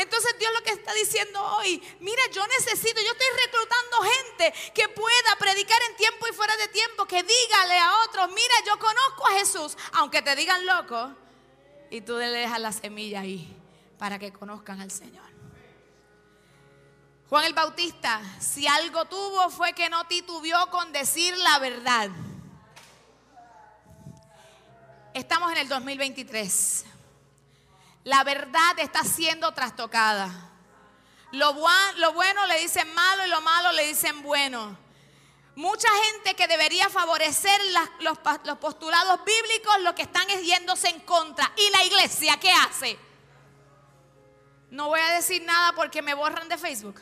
entonces 0.00 0.34
Dios 0.38 0.52
lo 0.52 0.62
que 0.62 0.70
está 0.70 0.92
diciendo 0.94 1.42
hoy, 1.56 1.82
mira, 2.00 2.22
yo 2.32 2.46
necesito, 2.46 3.00
yo 3.00 3.12
estoy 3.12 3.26
reclutando 3.44 3.96
gente 4.02 4.72
que 4.72 4.88
pueda 4.88 5.36
predicar 5.38 5.78
en 5.90 5.96
tiempo 5.96 6.26
y 6.28 6.32
fuera 6.32 6.56
de 6.56 6.68
tiempo, 6.68 7.06
que 7.06 7.22
dígale 7.22 7.78
a 7.78 8.04
otros, 8.04 8.28
mira, 8.28 8.54
yo 8.66 8.78
conozco 8.78 9.26
a 9.28 9.38
Jesús, 9.38 9.76
aunque 9.92 10.22
te 10.22 10.34
digan 10.36 10.64
loco, 10.64 11.14
y 11.90 12.00
tú 12.00 12.16
le 12.16 12.28
dejas 12.28 12.60
la 12.60 12.72
semilla 12.72 13.20
ahí 13.20 13.56
para 13.98 14.18
que 14.18 14.32
conozcan 14.32 14.80
al 14.80 14.90
Señor. 14.90 15.28
Juan 17.28 17.44
el 17.44 17.54
Bautista, 17.54 18.20
si 18.40 18.66
algo 18.66 19.04
tuvo 19.04 19.50
fue 19.50 19.72
que 19.72 19.88
no 19.88 20.06
titubió 20.06 20.68
con 20.70 20.92
decir 20.92 21.36
la 21.38 21.58
verdad. 21.58 22.10
Estamos 25.14 25.52
en 25.52 25.58
el 25.58 25.68
2023 25.68 26.86
la 28.04 28.24
verdad 28.24 28.78
está 28.78 29.04
siendo 29.04 29.52
trastocada. 29.52 30.50
Lo, 31.32 31.54
bueno 31.54 32.46
le 32.46 32.58
dicen 32.58 32.92
malo 32.94 33.26
y 33.26 33.28
lo 33.28 33.40
malo 33.40 33.72
le 33.72 33.86
dicen 33.86 34.22
bueno. 34.22 34.76
Mucha 35.54 35.88
gente 36.04 36.34
que 36.34 36.46
debería 36.48 36.88
favorecer 36.88 37.60
los, 38.00 38.18
los, 38.44 38.58
postulados 38.58 39.20
bíblicos, 39.24 39.80
lo 39.82 39.94
que 39.94 40.02
están 40.02 40.28
es 40.30 40.44
yéndose 40.44 40.88
en 40.88 41.00
contra. 41.00 41.52
¿Y 41.56 41.70
la 41.70 41.84
iglesia 41.84 42.38
qué 42.38 42.50
hace? 42.50 42.98
No 44.70 44.88
voy 44.88 45.00
a 45.00 45.12
decir 45.12 45.42
nada 45.42 45.72
porque 45.72 46.00
me 46.00 46.14
borran 46.14 46.48
de 46.48 46.56
Facebook. 46.56 47.00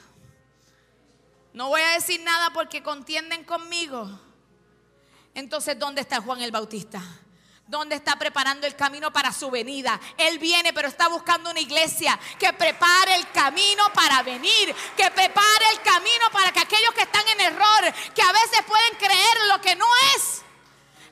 No 1.52 1.69
voy 1.69 1.81
a 1.83 1.90
decir 1.90 2.21
nada 2.23 2.50
porque 2.52 2.83
contienden 2.83 3.45
conmigo. 3.45 4.09
Entonces, 5.35 5.78
¿dónde 5.78 6.00
está 6.00 6.21
Juan 6.21 6.40
el 6.40 6.50
Bautista? 6.50 7.02
¿Dónde 7.68 7.96
está 7.96 8.16
preparando 8.16 8.66
el 8.66 8.75
camino 8.75 9.12
para 9.12 9.30
su 9.30 9.50
venida. 9.50 10.00
Él 10.16 10.38
viene, 10.38 10.72
pero 10.72 10.88
está 10.88 11.08
buscando 11.08 11.50
una 11.50 11.60
iglesia 11.60 12.18
que 12.38 12.50
prepare 12.54 13.16
el 13.16 13.30
camino 13.30 13.92
para 13.92 14.22
venir, 14.22 14.75
que 14.96 15.10
prepare 15.10 15.70
el 15.72 15.82
camino 15.82 16.30
para 16.32 16.50
que 16.50 16.60
aquellos 16.60 16.94
que 16.94 17.02
están 17.02 17.28
en 17.28 17.42
error, 17.42 17.94
que 18.14 18.22
a 18.22 18.32
veces 18.32 18.62
pueden 18.66 18.96
creer 18.96 19.37
lo 19.48 19.60
que 19.60 19.76
no 19.76 19.84
es, 20.16 20.40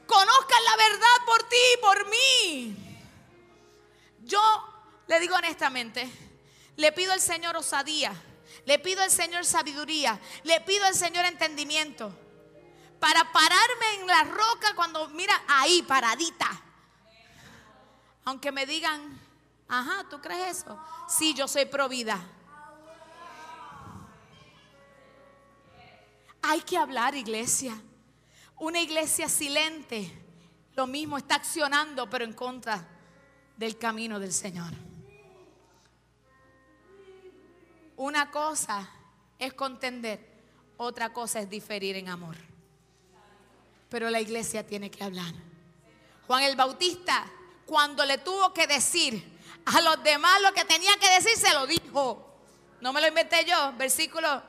conozcan 0.07 0.65
la 0.65 0.77
verdad 0.77 1.27
por 1.27 1.43
ti 1.43 1.57
y 1.75 1.81
por 1.83 2.09
mí. 2.09 2.77
Yo 4.23 4.41
le 5.09 5.21
digo 5.21 5.37
honestamente, 5.37 6.11
le 6.77 6.91
pido 6.93 7.13
al 7.13 7.21
Señor 7.21 7.55
osadía, 7.59 8.15
le 8.65 8.79
pido 8.79 9.03
al 9.03 9.11
Señor 9.11 9.45
sabiduría, 9.45 10.19
le 10.45 10.63
pido 10.63 10.87
al 10.87 10.95
Señor 10.95 11.27
entendimiento 11.27 12.17
para 13.01 13.31
pararme 13.33 13.95
en 14.01 14.07
la 14.07 14.25
roca 14.25 14.75
cuando, 14.75 15.09
mira, 15.09 15.35
ahí 15.49 15.83
paradita. 15.83 16.49
Aunque 18.25 18.51
me 18.53 18.67
digan, 18.67 19.19
ajá, 19.69 20.07
¿tú 20.09 20.21
crees 20.21 20.59
eso? 20.59 20.79
Sí, 21.09 21.35
yo 21.35 21.47
soy 21.47 21.67
provida. 21.67 22.19
Hay 26.43 26.61
que 26.63 26.79
hablar, 26.79 27.15
iglesia. 27.15 27.81
Una 28.59 28.81
iglesia 28.81 29.29
silente, 29.29 30.11
lo 30.75 30.87
mismo 30.87 31.19
está 31.19 31.37
accionando, 31.37 32.09
pero 32.09 32.25
en 32.25 32.33
contra 32.33 32.89
del 33.57 33.77
camino 33.79 34.19
del 34.19 34.33
Señor. 34.33 34.73
Una 37.97 38.31
cosa 38.31 38.89
es 39.39 39.55
contender, 39.55 40.35
otra 40.77 41.13
cosa 41.13 41.41
es 41.41 41.51
diferir 41.51 41.97
en 41.97 42.09
amor 42.09 42.37
pero 43.89 44.11
la 44.11 44.21
iglesia 44.21 44.67
tiene 44.67 44.91
que 44.91 45.05
hablar. 45.05 45.33
Juan 46.27 46.43
el 46.43 46.57
Bautista, 46.57 47.25
cuando 47.65 48.05
le 48.05 48.19
tuvo 48.19 48.53
que 48.53 48.67
decir 48.67 49.37
a 49.67 49.81
los 49.81 50.03
demás 50.03 50.41
lo 50.43 50.53
que 50.53 50.65
tenía 50.65 50.97
que 50.99 51.09
decir, 51.11 51.37
se 51.37 51.53
lo 51.53 51.67
dijo. 51.67 52.23
No 52.81 52.93
me 52.93 53.01
lo 53.01 53.09
inventé 53.09 53.45
yo. 53.45 53.73
Versículo, 53.77 54.43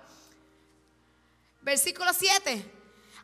versículo 1.62 2.13
7. 2.13 2.74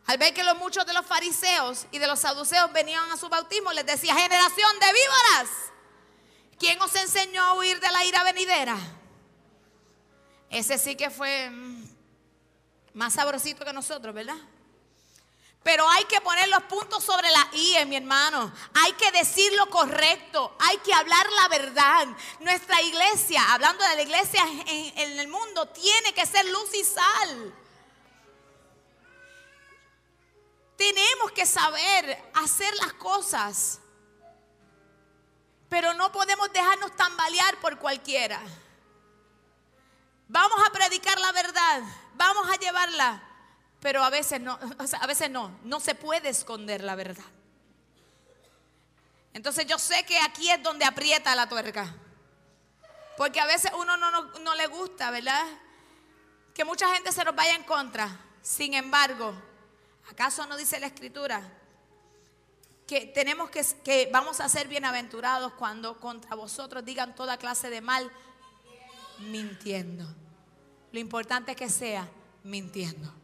Al 0.06 0.18
ver 0.18 0.34
que 0.34 0.44
los 0.44 0.58
muchos 0.58 0.84
de 0.84 0.92
los 0.92 1.06
fariseos 1.06 1.86
y 1.90 1.98
de 1.98 2.06
los 2.06 2.20
saduceos 2.20 2.72
venían 2.72 3.10
a 3.10 3.16
su 3.16 3.28
bautismo, 3.28 3.72
les 3.72 3.86
decía, 3.86 4.14
generación 4.14 4.78
de 4.78 4.86
víboras, 4.86 5.50
¿quién 6.58 6.80
os 6.82 6.94
enseñó 6.94 7.42
a 7.42 7.54
huir 7.54 7.80
de 7.80 7.90
la 7.90 8.04
ira 8.04 8.22
venidera? 8.22 8.76
Ese 10.50 10.78
sí 10.78 10.94
que 10.94 11.08
fue 11.10 11.48
mm, 11.48 11.84
más 12.92 13.14
sabrosito 13.14 13.64
que 13.64 13.72
nosotros, 13.72 14.14
¿verdad? 14.14 14.36
Pero 15.64 15.88
hay 15.88 16.04
que 16.04 16.20
poner 16.20 16.46
los 16.50 16.62
puntos 16.64 17.02
sobre 17.02 17.30
la 17.30 17.48
I, 17.52 17.84
mi 17.86 17.96
hermano. 17.96 18.52
Hay 18.74 18.92
que 18.92 19.10
decir 19.10 19.50
lo 19.54 19.68
correcto. 19.70 20.54
Hay 20.60 20.76
que 20.78 20.92
hablar 20.92 21.26
la 21.32 21.48
verdad. 21.48 22.06
Nuestra 22.40 22.80
iglesia, 22.82 23.42
hablando 23.52 23.82
de 23.88 23.96
la 23.96 24.02
iglesia 24.02 24.42
en 24.66 25.18
el 25.18 25.26
mundo, 25.26 25.66
tiene 25.70 26.12
que 26.12 26.26
ser 26.26 26.44
luz 26.50 26.72
y 26.74 26.84
sal. 26.84 27.54
Tenemos 30.76 31.32
que 31.32 31.46
saber 31.46 32.30
hacer 32.34 32.74
las 32.76 32.92
cosas. 32.92 33.80
Pero 35.70 35.94
no 35.94 36.12
podemos 36.12 36.52
dejarnos 36.52 36.94
tambalear 36.94 37.58
por 37.60 37.78
cualquiera. 37.78 38.38
Vamos 40.28 40.60
a 40.66 40.70
predicar 40.70 41.18
la 41.20 41.32
verdad, 41.32 41.82
vamos 42.14 42.50
a 42.50 42.56
llevarla, 42.56 43.22
pero 43.84 44.02
a 44.02 44.08
veces 44.08 44.40
no, 44.40 44.58
a 45.00 45.06
veces 45.06 45.28
no, 45.28 45.58
no 45.62 45.78
se 45.78 45.94
puede 45.94 46.30
esconder 46.30 46.82
la 46.82 46.94
verdad. 46.94 47.26
Entonces 49.34 49.66
yo 49.66 49.78
sé 49.78 50.06
que 50.06 50.18
aquí 50.20 50.48
es 50.48 50.62
donde 50.62 50.86
aprieta 50.86 51.36
la 51.36 51.50
tuerca. 51.50 51.94
Porque 53.18 53.40
a 53.40 53.46
veces 53.46 53.70
uno 53.78 53.98
no, 53.98 54.10
no, 54.10 54.54
le 54.54 54.66
gusta, 54.68 55.10
¿verdad? 55.10 55.44
Que 56.54 56.64
mucha 56.64 56.88
gente 56.94 57.12
se 57.12 57.24
nos 57.24 57.36
vaya 57.36 57.54
en 57.54 57.64
contra. 57.64 58.08
Sin 58.40 58.72
embargo, 58.72 59.34
¿acaso 60.10 60.46
no 60.46 60.56
dice 60.56 60.80
la 60.80 60.86
escritura 60.86 61.42
que 62.86 63.04
tenemos 63.08 63.50
que, 63.50 63.62
que 63.84 64.08
vamos 64.10 64.40
a 64.40 64.48
ser 64.48 64.66
bienaventurados 64.66 65.52
cuando 65.52 66.00
contra 66.00 66.34
vosotros 66.36 66.86
digan 66.86 67.14
toda 67.14 67.36
clase 67.36 67.68
de 67.68 67.82
mal 67.82 68.10
mintiendo? 69.18 70.06
Lo 70.90 70.98
importante 70.98 71.50
es 71.50 71.56
que 71.58 71.68
sea 71.68 72.08
mintiendo. 72.44 73.23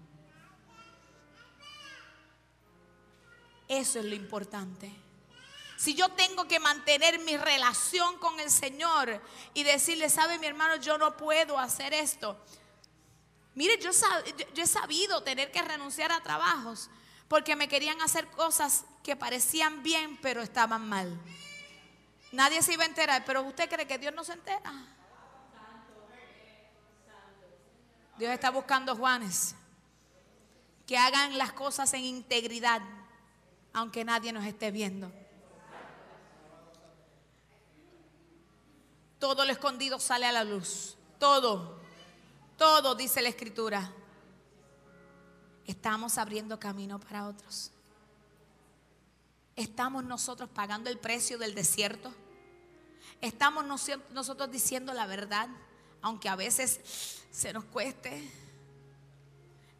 Eso 3.70 4.00
es 4.00 4.04
lo 4.04 4.16
importante. 4.16 4.90
Si 5.76 5.94
yo 5.94 6.08
tengo 6.08 6.48
que 6.48 6.58
mantener 6.58 7.20
mi 7.20 7.36
relación 7.36 8.18
con 8.18 8.40
el 8.40 8.50
Señor 8.50 9.22
y 9.54 9.62
decirle, 9.62 10.10
sabe 10.10 10.40
mi 10.40 10.46
hermano, 10.48 10.74
yo 10.74 10.98
no 10.98 11.16
puedo 11.16 11.56
hacer 11.56 11.94
esto. 11.94 12.36
Mire, 13.54 13.78
yo, 13.78 13.90
he 13.90 14.66
sabido 14.66 15.22
tener 15.22 15.52
que 15.52 15.62
renunciar 15.62 16.10
a 16.10 16.20
trabajos 16.20 16.90
porque 17.28 17.54
me 17.54 17.68
querían 17.68 18.02
hacer 18.02 18.26
cosas 18.32 18.86
que 19.04 19.14
parecían 19.14 19.84
bien, 19.84 20.18
pero 20.20 20.42
estaban 20.42 20.88
mal. 20.88 21.16
Nadie 22.32 22.62
se 22.62 22.72
iba 22.72 22.82
a 22.82 22.88
enterar, 22.88 23.24
pero 23.24 23.42
usted 23.42 23.70
cree 23.70 23.86
que 23.86 23.98
Dios 23.98 24.12
no 24.12 24.24
se 24.24 24.32
entera. 24.32 24.72
Dios 28.18 28.32
está 28.32 28.50
buscando 28.50 28.96
Juanes 28.96 29.54
que 30.88 30.98
hagan 30.98 31.38
las 31.38 31.52
cosas 31.52 31.94
en 31.94 32.02
integridad, 32.02 32.82
aunque 33.72 34.04
nadie 34.04 34.32
nos 34.32 34.44
esté 34.44 34.70
viendo. 34.70 35.10
Todo 39.18 39.44
lo 39.44 39.52
escondido 39.52 39.98
sale 40.00 40.26
a 40.26 40.32
la 40.32 40.44
luz. 40.44 40.96
Todo. 41.18 41.78
Todo, 42.56 42.94
dice 42.94 43.22
la 43.22 43.28
escritura. 43.28 43.92
Estamos 45.66 46.18
abriendo 46.18 46.58
camino 46.58 46.98
para 46.98 47.26
otros. 47.26 47.70
Estamos 49.56 50.04
nosotros 50.04 50.48
pagando 50.48 50.88
el 50.88 50.98
precio 50.98 51.38
del 51.38 51.54
desierto. 51.54 52.12
Estamos 53.20 53.64
nosotros 54.10 54.50
diciendo 54.50 54.94
la 54.94 55.06
verdad, 55.06 55.48
aunque 56.00 56.30
a 56.30 56.36
veces 56.36 57.20
se 57.30 57.52
nos 57.52 57.64
cueste. 57.64 58.30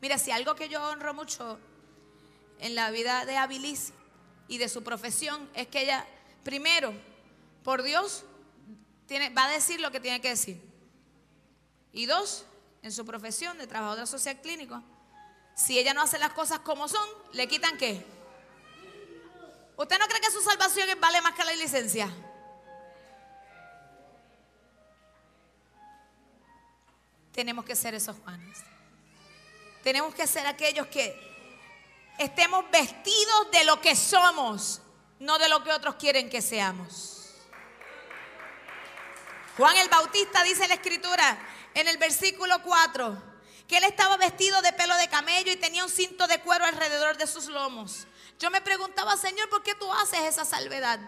Mira, 0.02 0.18
si 0.18 0.30
algo 0.30 0.54
que 0.54 0.68
yo 0.68 0.86
honro 0.86 1.14
mucho 1.14 1.58
en 2.60 2.74
la 2.74 2.90
vida 2.90 3.24
de 3.24 3.36
Abilis 3.36 3.92
y 4.48 4.58
de 4.58 4.68
su 4.68 4.82
profesión 4.82 5.48
es 5.54 5.66
que 5.68 5.82
ella, 5.82 6.06
primero, 6.44 6.92
por 7.64 7.82
Dios, 7.82 8.24
va 9.36 9.44
a 9.46 9.50
decir 9.50 9.80
lo 9.80 9.90
que 9.90 10.00
tiene 10.00 10.20
que 10.20 10.30
decir. 10.30 10.60
Y 11.92 12.06
dos, 12.06 12.44
en 12.82 12.92
su 12.92 13.04
profesión 13.04 13.58
de 13.58 13.66
trabajadora 13.66 14.06
social 14.06 14.40
clínico, 14.40 14.82
si 15.54 15.78
ella 15.78 15.94
no 15.94 16.02
hace 16.02 16.18
las 16.18 16.32
cosas 16.32 16.60
como 16.60 16.88
son, 16.88 17.06
¿le 17.32 17.48
quitan 17.48 17.76
qué? 17.76 18.04
¿Usted 19.76 19.98
no 19.98 20.06
cree 20.06 20.20
que 20.20 20.30
su 20.30 20.40
salvación 20.42 20.88
vale 21.00 21.20
más 21.22 21.34
que 21.34 21.44
la 21.44 21.54
licencia? 21.54 22.08
Tenemos 27.32 27.64
que 27.64 27.74
ser 27.74 27.94
esos 27.94 28.16
Juanes. 28.18 28.58
Tenemos 29.82 30.14
que 30.14 30.26
ser 30.26 30.46
aquellos 30.46 30.86
que 30.88 31.29
estemos 32.20 32.70
vestidos 32.70 33.50
de 33.50 33.64
lo 33.64 33.80
que 33.80 33.96
somos, 33.96 34.82
no 35.18 35.38
de 35.38 35.48
lo 35.48 35.64
que 35.64 35.72
otros 35.72 35.94
quieren 35.94 36.28
que 36.28 36.42
seamos. 36.42 37.30
Juan 39.56 39.76
el 39.78 39.88
Bautista 39.88 40.42
dice 40.42 40.68
la 40.68 40.74
escritura 40.74 41.38
en 41.74 41.88
el 41.88 41.96
versículo 41.96 42.62
4 42.62 43.30
que 43.66 43.78
él 43.78 43.84
estaba 43.84 44.16
vestido 44.18 44.60
de 44.62 44.72
pelo 44.72 44.94
de 44.96 45.08
camello 45.08 45.50
y 45.50 45.56
tenía 45.56 45.84
un 45.84 45.90
cinto 45.90 46.26
de 46.26 46.40
cuero 46.40 46.64
alrededor 46.64 47.16
de 47.16 47.26
sus 47.26 47.46
lomos. 47.46 48.06
Yo 48.38 48.50
me 48.50 48.60
preguntaba, 48.60 49.16
Señor, 49.16 49.48
¿por 49.48 49.62
qué 49.62 49.74
tú 49.74 49.90
haces 49.92 50.20
esa 50.22 50.44
salvedad? 50.44 50.98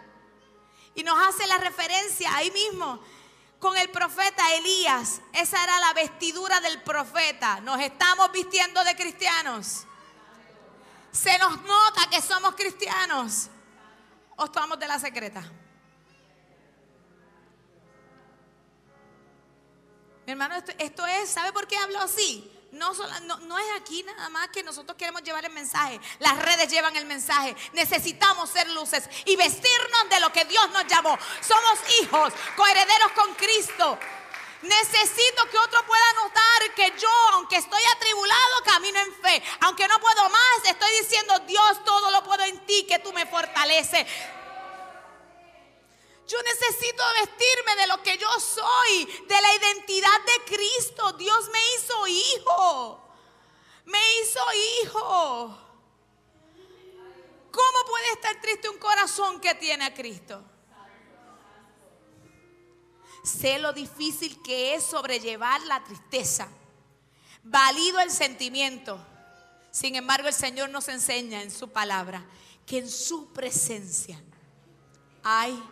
Y 0.94 1.03
nos 1.03 1.18
hace 1.27 1.46
la 1.46 1.59
referencia 1.59 2.35
ahí 2.37 2.51
mismo 2.53 3.03
con 3.59 3.77
el 3.77 3.90
profeta 3.90 4.55
Elías. 4.55 5.20
Esa 5.33 5.62
era 5.62 5.79
la 5.81 5.92
vestidura 5.92 6.61
del 6.61 6.81
profeta. 6.83 7.61
Nos 7.61 7.81
estamos 7.81 8.31
vistiendo 8.33 8.83
de 8.85 8.96
cristianos. 8.96 9.87
Se 11.12 11.38
nos 11.38 11.61
nota 11.62 12.09
que 12.11 12.20
somos 12.22 12.55
cristianos. 12.55 13.48
O 14.37 14.46
estamos 14.46 14.79
de 14.79 14.88
la 14.88 14.98
secreta. 14.98 15.42
Mi 20.25 20.33
hermano, 20.33 20.55
esto, 20.79 21.07
es, 21.07 21.29
¿sabe 21.29 21.53
por 21.53 21.66
qué 21.66 21.77
hablo 21.77 21.98
así? 22.01 22.51
No, 22.72 22.94
no, 23.40 23.59
es 23.59 23.66
aquí 23.77 24.03
nada 24.03 24.31
más 24.31 24.48
que 24.48 24.62
nosotros 24.62 24.96
queremos 24.96 25.22
llevar 25.22 25.44
el 25.44 25.53
mensaje. 25.53 26.01
Las 26.20 26.38
redes 26.38 26.70
llevan 26.70 26.96
el 26.96 27.05
mensaje. 27.05 27.55
Necesitamos 27.75 28.48
ser 28.48 28.70
luces 28.70 29.09
y 29.27 29.37
vestirnos 29.37 30.09
de 30.09 30.20
lo 30.20 30.33
que 30.33 30.46
Dios 30.46 30.70
nos 30.70 30.87
llamó. 30.87 31.18
Somos 31.42 31.79
hijos, 32.01 32.33
coherederos 32.57 33.12
con 33.12 33.35
Cristo. 33.35 33.98
Necesito 34.62 35.48
que 35.51 35.59
otro 35.59 35.85
pueda 35.87 36.12
notar 36.14 36.75
que 36.77 36.92
yo, 36.96 37.11
aunque 37.33 37.57
estoy 37.57 37.83
atribulado, 37.96 38.62
camino 38.64 39.01
en 39.01 39.14
fe. 39.14 39.42
Aunque 39.61 39.88
no 39.88 39.98
puedo 40.01 40.29
más, 40.29 40.64
estoy 40.64 40.90
diciendo, 41.01 41.38
Dios, 41.40 41.85
todo 41.85 42.11
lo 42.11 42.22
puedo 42.22 42.44
en 42.44 42.64
ti, 42.64 42.85
que 42.85 43.01
tú 43.01 43.12
me 43.12 43.27
fortaleces. 43.27 44.07
Yo 46.29 46.38
necesito 46.42 47.03
vestirme 47.20 47.77
de 47.77 47.87
lo 47.88 48.03
que 48.03 48.16
yo 48.16 48.29
soy, 48.38 49.05
de 49.27 49.40
la 49.40 49.55
identidad 49.55 50.20
de 50.27 50.57
Cristo. 50.57 51.12
Dios 51.14 51.51
me 51.51 51.59
hizo 51.75 52.07
hijo. 52.07 53.09
Me 53.87 53.98
hizo 54.20 54.40
hijo. 54.83 55.59
¿Cómo 57.51 57.85
puede 57.87 58.12
estar 58.12 58.40
triste 58.40 58.68
un 58.68 58.79
corazón 58.79 59.40
que 59.40 59.55
tiene 59.57 59.85
a 59.85 59.92
Cristo? 59.92 60.42
Sé 63.22 63.58
lo 63.58 63.72
difícil 63.72 64.42
que 64.42 64.74
es 64.74 64.85
sobrellevar 64.85 65.61
la 65.62 65.82
tristeza. 65.85 66.48
Valido 67.44 68.00
el 68.00 68.11
sentimiento. 68.11 68.98
Sin 69.70 69.94
embargo, 69.94 70.28
el 70.28 70.35
Señor 70.35 70.70
nos 70.70 70.88
enseña 70.88 71.42
en 71.42 71.50
su 71.50 71.70
palabra 71.70 72.24
que 72.66 72.78
en 72.78 72.90
su 72.90 73.32
presencia 73.32 74.20
hay 75.22 75.62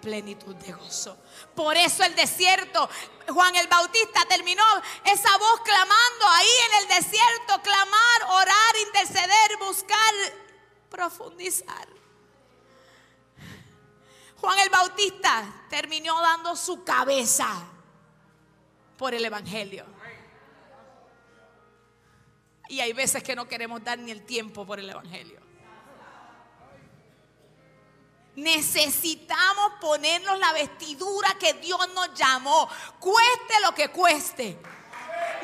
plenitud 0.00 0.54
de 0.56 0.72
gozo. 0.72 1.18
Por 1.54 1.76
eso 1.76 2.04
el 2.04 2.14
desierto, 2.14 2.88
Juan 3.28 3.56
el 3.56 3.66
Bautista 3.66 4.24
terminó 4.28 4.62
esa 5.04 5.36
voz 5.38 5.60
clamando 5.62 6.28
ahí 6.28 6.48
en 6.66 6.82
el 6.82 6.88
desierto, 7.02 7.62
clamar, 7.62 8.22
orar, 8.30 8.76
interceder, 8.86 9.58
buscar, 9.60 10.14
profundizar. 10.88 11.97
Juan 14.40 14.58
el 14.60 14.70
Bautista 14.70 15.64
terminó 15.68 16.20
dando 16.20 16.54
su 16.54 16.84
cabeza 16.84 17.48
por 18.96 19.14
el 19.14 19.24
Evangelio. 19.24 19.84
Y 22.68 22.80
hay 22.80 22.92
veces 22.92 23.22
que 23.22 23.34
no 23.34 23.48
queremos 23.48 23.82
dar 23.82 23.98
ni 23.98 24.10
el 24.10 24.24
tiempo 24.24 24.66
por 24.66 24.78
el 24.78 24.90
Evangelio. 24.90 25.40
Necesitamos 28.36 29.72
ponernos 29.80 30.38
la 30.38 30.52
vestidura 30.52 31.34
que 31.40 31.54
Dios 31.54 31.80
nos 31.92 32.14
llamó, 32.14 32.68
cueste 33.00 33.60
lo 33.64 33.74
que 33.74 33.88
cueste. 33.88 34.56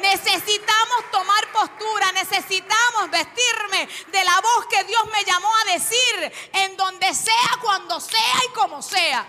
Necesitamos 0.00 1.11
tomar 1.11 1.52
postura, 1.52 2.12
necesitamos 2.12 3.11
vestirme 3.11 3.88
de 4.11 4.24
la 4.24 4.40
voz 4.40 4.66
que 4.66 4.85
Dios 4.85 5.02
me 5.12 5.24
llamó 5.24 5.48
a 5.57 5.72
decir 5.72 6.33
en 6.52 6.76
donde 6.76 7.14
sea, 7.14 7.59
cuando 7.61 8.00
sea 8.00 8.35
y 8.48 8.52
como 8.52 8.83
sea. 8.83 9.26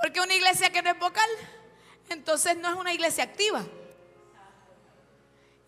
Porque 0.00 0.20
una 0.20 0.34
iglesia 0.34 0.70
que 0.70 0.82
no 0.82 0.90
es 0.90 0.98
vocal, 0.98 1.28
entonces 2.08 2.56
no 2.56 2.68
es 2.68 2.74
una 2.74 2.92
iglesia 2.92 3.24
activa. 3.24 3.64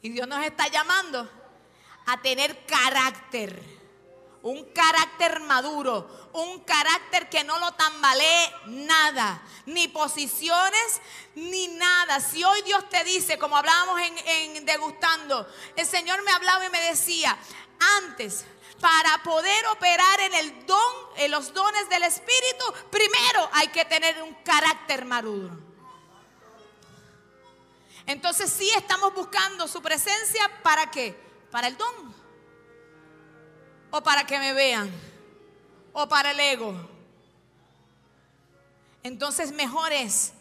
Y 0.03 0.11
Dios 0.11 0.29
nos 0.29 0.45
está 0.45 0.69
llamando 0.69 1.29
a 2.07 2.23
tener 2.23 2.65
carácter 2.67 3.78
un 4.43 4.65
carácter 4.73 5.41
maduro, 5.41 6.31
un 6.33 6.61
carácter 6.61 7.29
que 7.29 7.45
no 7.45 7.59
lo 7.59 7.73
tambalee 7.73 8.53
nada, 8.67 9.43
ni 9.67 9.89
posiciones, 9.89 11.01
ni 11.35 11.69
nada. 11.69 12.21
Si 12.21 12.45
hoy 12.45 12.63
Dios 12.63 12.89
te 12.89 13.03
dice, 13.05 13.39
como 13.39 13.57
hablábamos 13.57 14.01
en, 14.01 14.65
degustando, 14.65 15.47
el 15.77 15.87
Señor 15.87 16.23
me 16.23 16.31
hablaba 16.31 16.65
y 16.67 16.71
me 16.71 16.81
decía, 16.83 17.37
antes 17.99 18.45
para 18.81 19.23
poder 19.25 19.67
operar 19.67 20.21
en 20.21 20.35
el 20.35 20.67
don, 20.67 20.95
en 21.17 21.33
los 21.33 21.53
dones 21.53 21.89
del 21.89 22.05
Espíritu, 22.05 22.65
primero 22.91 23.51
hay 23.53 23.69
que 23.69 23.85
tener 23.85 24.23
un 24.23 24.35
carácter 24.45 25.05
maduro. 25.05 25.51
Entonces 28.07 28.51
sí 28.51 28.71
estamos 28.77 29.13
buscando 29.15 29.67
su 29.67 29.83
presencia 29.83 30.49
para 30.63 30.91
qué? 30.91 31.15
Para 31.51 31.67
el 31.67 31.77
don. 31.77 32.18
O 33.91 34.03
para 34.03 34.27
que 34.27 34.39
me 34.39 34.53
vean. 34.53 34.91
O 35.93 36.09
para 36.09 36.31
el 36.33 36.41
ego. 36.41 36.75
Entonces 39.03 39.53
mejor 39.53 39.93
es 39.93 40.33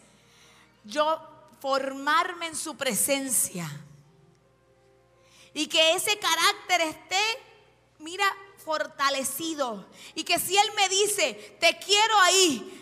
yo 0.84 1.20
formarme 1.60 2.46
en 2.46 2.56
su 2.56 2.76
presencia. 2.76 3.70
Y 5.54 5.66
que 5.66 5.94
ese 5.94 6.18
carácter 6.18 6.80
esté 6.82 7.16
mira, 7.98 8.24
fortalecido. 8.64 9.86
Y 10.14 10.24
que 10.24 10.38
si 10.38 10.56
Él 10.56 10.70
me 10.76 10.88
dice, 10.88 11.56
te 11.60 11.78
quiero 11.78 12.18
ahí, 12.20 12.77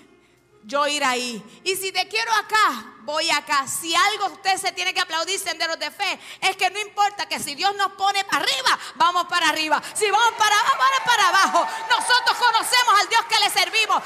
yo 0.67 0.87
ir 0.89 1.05
ahí. 1.05 1.43
Y 1.65 1.77
si 1.77 1.93
te 1.93 2.07
quiero 2.09 2.31
acá, 2.33 2.95
voy 3.03 3.31
acá. 3.31 3.67
Si 3.69 3.95
algo 3.95 4.27
usted 4.27 4.57
se 4.59 4.73
tiene 4.73 4.93
que 4.93 5.01
aplaudir, 5.01 5.39
senderos 5.39 5.79
de 5.79 5.91
fe, 5.91 6.19
es 6.41 6.57
que 6.57 6.69
no 6.71 6.81
importa 6.81 7.27
que 7.27 7.39
si 7.39 7.55
Dios 7.55 7.75
nos 7.77 7.93
pone 7.93 8.25
para 8.25 8.43
arriba, 8.43 8.79
vamos 8.97 9.27
para 9.29 9.49
arriba. 9.49 9.81
Si 9.95 10.11
vamos 10.11 10.35
para 10.37 10.59
abajo, 10.59 10.77
vamos 10.79 11.01
para 11.07 11.29
abajo. 11.29 11.67
Nosotros 11.89 12.37
conocemos 12.37 13.01
al 13.01 13.09
Dios 13.09 13.25
que 13.27 13.39
le 13.39 13.51
servimos. 13.51 14.03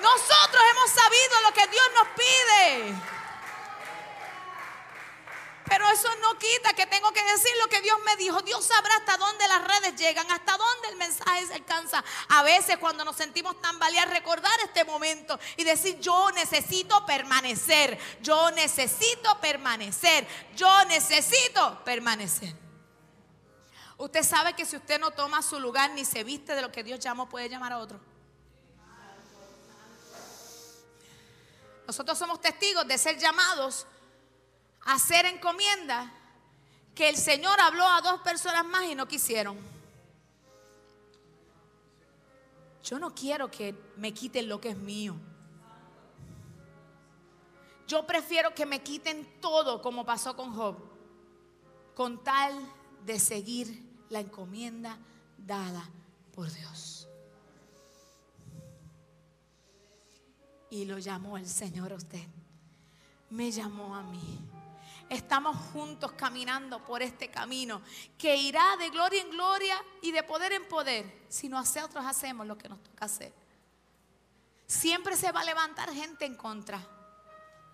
Nosotros 0.00 0.62
hemos 0.70 0.90
sabido 0.90 1.40
lo 1.42 1.54
que 1.54 1.66
Dios 1.68 1.84
nos 1.96 2.08
pide. 2.08 3.13
Pero 5.66 5.88
eso 5.88 6.08
no 6.20 6.38
quita 6.38 6.72
que 6.74 6.86
tengo 6.86 7.10
que 7.12 7.22
decir 7.24 7.50
lo 7.62 7.68
que 7.68 7.80
Dios 7.80 7.98
me 8.04 8.16
dijo. 8.16 8.42
Dios 8.42 8.64
sabrá 8.64 8.96
hasta 8.96 9.16
dónde 9.16 9.48
las 9.48 9.64
redes 9.66 9.96
llegan, 9.96 10.30
hasta 10.30 10.56
dónde 10.56 10.88
el 10.88 10.96
mensaje 10.96 11.46
se 11.46 11.54
alcanza. 11.54 12.04
A 12.28 12.42
veces 12.42 12.76
cuando 12.78 13.04
nos 13.04 13.16
sentimos 13.16 13.60
tan 13.60 13.74
tambalear, 13.74 14.08
recordar 14.08 14.52
este 14.62 14.84
momento 14.84 15.38
y 15.56 15.64
decir, 15.64 15.98
yo 16.00 16.30
necesito 16.32 17.04
permanecer, 17.06 17.98
yo 18.20 18.50
necesito 18.52 19.40
permanecer, 19.40 20.26
yo 20.54 20.84
necesito 20.84 21.82
permanecer. 21.84 22.54
Usted 23.96 24.22
sabe 24.22 24.54
que 24.54 24.64
si 24.64 24.76
usted 24.76 25.00
no 25.00 25.10
toma 25.12 25.42
su 25.42 25.58
lugar 25.58 25.90
ni 25.90 26.04
se 26.04 26.24
viste 26.24 26.54
de 26.54 26.62
lo 26.62 26.70
que 26.70 26.84
Dios 26.84 27.00
llamó, 27.00 27.28
puede 27.28 27.48
llamar 27.48 27.72
a 27.72 27.78
otro. 27.78 28.00
Nosotros 31.86 32.16
somos 32.18 32.40
testigos 32.40 32.86
de 32.86 32.96
ser 32.96 33.18
llamados 33.18 33.86
hacer 34.84 35.26
encomienda 35.26 36.12
que 36.94 37.08
el 37.08 37.16
Señor 37.16 37.58
habló 37.60 37.86
a 37.88 38.00
dos 38.00 38.20
personas 38.20 38.64
más 38.64 38.84
y 38.84 38.94
no 38.94 39.06
quisieron. 39.06 39.56
Yo 42.82 42.98
no 42.98 43.14
quiero 43.14 43.50
que 43.50 43.74
me 43.96 44.12
quiten 44.12 44.48
lo 44.48 44.60
que 44.60 44.70
es 44.70 44.76
mío. 44.76 45.16
Yo 47.86 48.06
prefiero 48.06 48.54
que 48.54 48.66
me 48.66 48.82
quiten 48.82 49.40
todo 49.40 49.82
como 49.82 50.04
pasó 50.04 50.36
con 50.36 50.54
Job, 50.54 50.76
con 51.94 52.22
tal 52.22 52.54
de 53.04 53.18
seguir 53.18 53.82
la 54.10 54.20
encomienda 54.20 54.98
dada 55.38 55.88
por 56.34 56.50
Dios. 56.52 57.08
Y 60.70 60.84
lo 60.84 60.98
llamó 60.98 61.38
el 61.38 61.46
Señor 61.46 61.92
a 61.92 61.96
usted. 61.96 62.26
Me 63.30 63.50
llamó 63.50 63.94
a 63.94 64.02
mí 64.02 64.40
estamos 65.14 65.56
juntos 65.72 66.12
caminando 66.12 66.84
por 66.84 67.02
este 67.02 67.28
camino 67.30 67.82
que 68.18 68.36
irá 68.36 68.76
de 68.78 68.90
gloria 68.90 69.22
en 69.22 69.30
gloria 69.30 69.76
y 70.02 70.12
de 70.12 70.22
poder 70.22 70.52
en 70.52 70.66
poder 70.68 71.24
si 71.28 71.48
nosotros 71.48 72.04
hacemos 72.04 72.46
lo 72.46 72.58
que 72.58 72.68
nos 72.68 72.82
toca 72.82 73.06
hacer. 73.06 73.32
Siempre 74.66 75.16
se 75.16 75.32
va 75.32 75.40
a 75.40 75.44
levantar 75.44 75.92
gente 75.92 76.24
en 76.24 76.36
contra. 76.36 76.80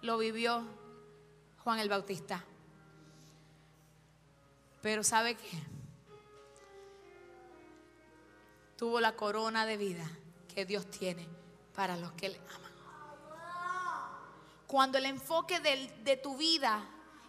Lo 0.02 0.18
vivió 0.18 0.64
Juan 1.64 1.78
el 1.78 1.88
Bautista. 1.88 2.44
Pero 4.82 5.04
¿sabe 5.04 5.34
qué? 5.34 5.50
Tuvo 8.76 8.98
la 9.00 9.14
corona 9.14 9.66
de 9.66 9.76
vida 9.76 10.08
que 10.54 10.64
Dios 10.64 10.90
tiene 10.90 11.28
para 11.74 11.96
los 11.96 12.12
que 12.12 12.30
le 12.30 12.38
aman. 12.38 12.70
Cuando 14.66 14.98
el 14.98 15.06
enfoque 15.06 15.60
de, 15.60 15.88
de 16.02 16.16
tu 16.16 16.36
vida 16.36 16.82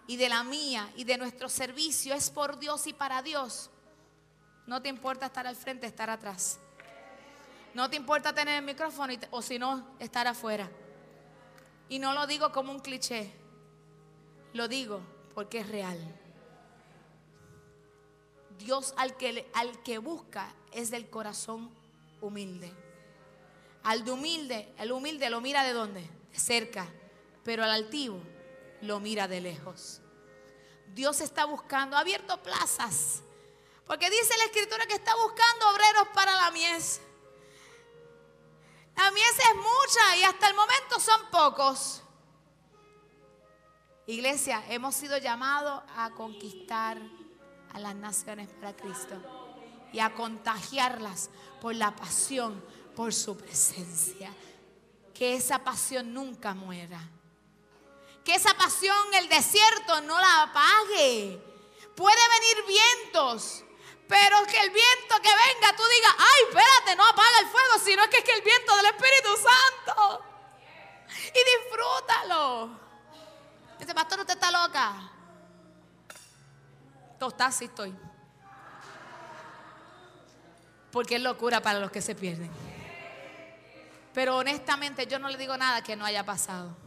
y 0.08 0.18
de 0.18 0.30
la 0.30 0.44
mía 0.44 0.92
y 0.96 1.04
de 1.04 1.18
nuestro 1.18 1.50
servicio 1.50 2.14
es 2.14 2.30
por 2.30 2.60
Dios 2.60 2.88
y 2.88 2.94
para 2.94 3.22
Dios, 3.22 3.70
no 4.68 4.82
te 4.82 4.90
importa 4.90 5.28
estar 5.28 5.48
al 5.48 5.56
frente, 5.56 5.86
estar 5.88 6.10
atrás. 6.10 6.60
No 7.74 7.90
te 7.90 7.96
importa 7.96 8.34
tener 8.34 8.56
el 8.58 8.66
micrófono 8.66 9.14
o 9.32 9.42
si 9.42 9.58
no, 9.58 9.88
estar 10.00 10.28
afuera. 10.28 10.70
Y 11.90 12.00
no 12.00 12.14
lo 12.14 12.28
digo 12.28 12.52
como 12.52 12.72
un 12.72 12.80
cliché, 12.80 13.32
lo 14.54 14.68
digo 14.68 15.02
porque 15.34 15.60
es 15.60 15.70
real. 15.70 15.98
Dios 18.60 18.94
al 18.98 19.18
que, 19.18 19.50
al 19.54 19.82
que 19.84 19.98
busca 19.98 20.54
es 20.72 20.92
del 20.92 21.10
corazón 21.10 21.72
humilde. 22.22 22.72
Al 23.84 24.06
de 24.06 24.12
humilde, 24.12 24.74
el 24.78 24.92
humilde 24.92 25.30
lo 25.30 25.42
mira 25.42 25.64
de 25.64 25.74
dónde? 25.74 26.02
De 26.32 26.40
cerca. 26.40 26.88
Pero 27.44 27.64
al 27.64 27.72
altivo 27.72 28.22
lo 28.82 29.00
mira 29.00 29.28
de 29.28 29.42
lejos. 29.42 30.02
Dios 30.94 31.22
está 31.22 31.46
buscando, 31.46 31.96
ha 31.96 32.02
abierto 32.02 32.42
plazas. 32.42 33.22
Porque 33.86 34.10
dice 34.10 34.38
la 34.38 34.46
escritura 34.46 34.86
que 34.86 34.96
está 34.96 35.16
buscando 35.16 35.70
obreros 35.70 36.08
para 36.14 36.34
la 36.36 36.52
mies. 36.52 37.02
La 38.96 39.12
mies 39.12 39.40
es 39.40 39.56
mucha 39.56 40.18
y 40.18 40.24
hasta 40.24 40.48
el 40.48 40.56
momento 40.56 41.00
son 41.00 41.30
pocos. 41.32 42.02
Iglesia, 44.08 44.64
hemos 44.70 44.96
sido 44.96 45.18
llamados 45.18 45.84
a 45.96 46.10
conquistar 46.12 47.02
a 47.74 47.80
las 47.80 47.96
naciones 47.96 48.50
para 48.50 48.76
Cristo 48.76 49.16
y 49.94 50.00
a 50.00 50.14
contagiarlas 50.14 51.30
por 51.62 51.76
la 51.76 51.96
pasión, 51.96 52.64
por 52.96 53.14
su 53.14 53.38
presencia. 53.38 54.34
Que 55.14 55.36
esa 55.36 55.64
pasión 55.64 56.14
nunca 56.14 56.54
muera 56.54 57.00
que 58.32 58.38
esa 58.38 58.54
pasión, 58.54 59.14
el 59.16 59.28
desierto, 59.28 60.00
no 60.02 60.18
la 60.18 60.44
apague. 60.44 61.38
Puede 61.96 62.22
venir 62.40 62.66
vientos, 62.66 63.66
pero 64.08 64.46
que 64.46 64.58
el 64.58 64.70
viento 64.70 65.16
que 65.22 65.30
venga, 65.30 65.76
tú 65.76 65.84
digas, 65.84 66.16
ay, 66.18 66.44
espérate, 66.48 66.96
no 66.96 67.06
apaga 67.06 67.40
el 67.42 67.48
fuego, 67.48 67.80
sino 67.84 68.10
que 68.10 68.20
es 68.20 68.24
que 68.24 68.32
el 68.32 68.42
viento 68.42 68.76
del 68.78 68.86
Espíritu 68.86 69.30
Santo. 69.36 70.26
Y 71.28 71.60
disfrútalo. 71.60 72.80
Dice, 73.78 73.94
pastor, 73.94 74.22
usted 74.22 74.36
está 74.36 74.50
loca. 74.50 75.12
Estás, 77.20 77.56
sí 77.56 77.66
estoy. 77.66 77.94
Porque 80.90 81.16
es 81.16 81.22
locura 81.22 81.62
para 81.62 81.80
los 81.80 81.92
que 81.92 82.02
se 82.02 82.16
pierden. 82.16 82.50
Pero 84.14 84.38
honestamente 84.38 85.06
yo 85.06 85.20
no 85.20 85.28
le 85.28 85.38
digo 85.38 85.58
nada 85.58 85.84
que 85.84 85.98
no 85.98 86.06
haya 86.06 86.26
pasado. 86.26 86.78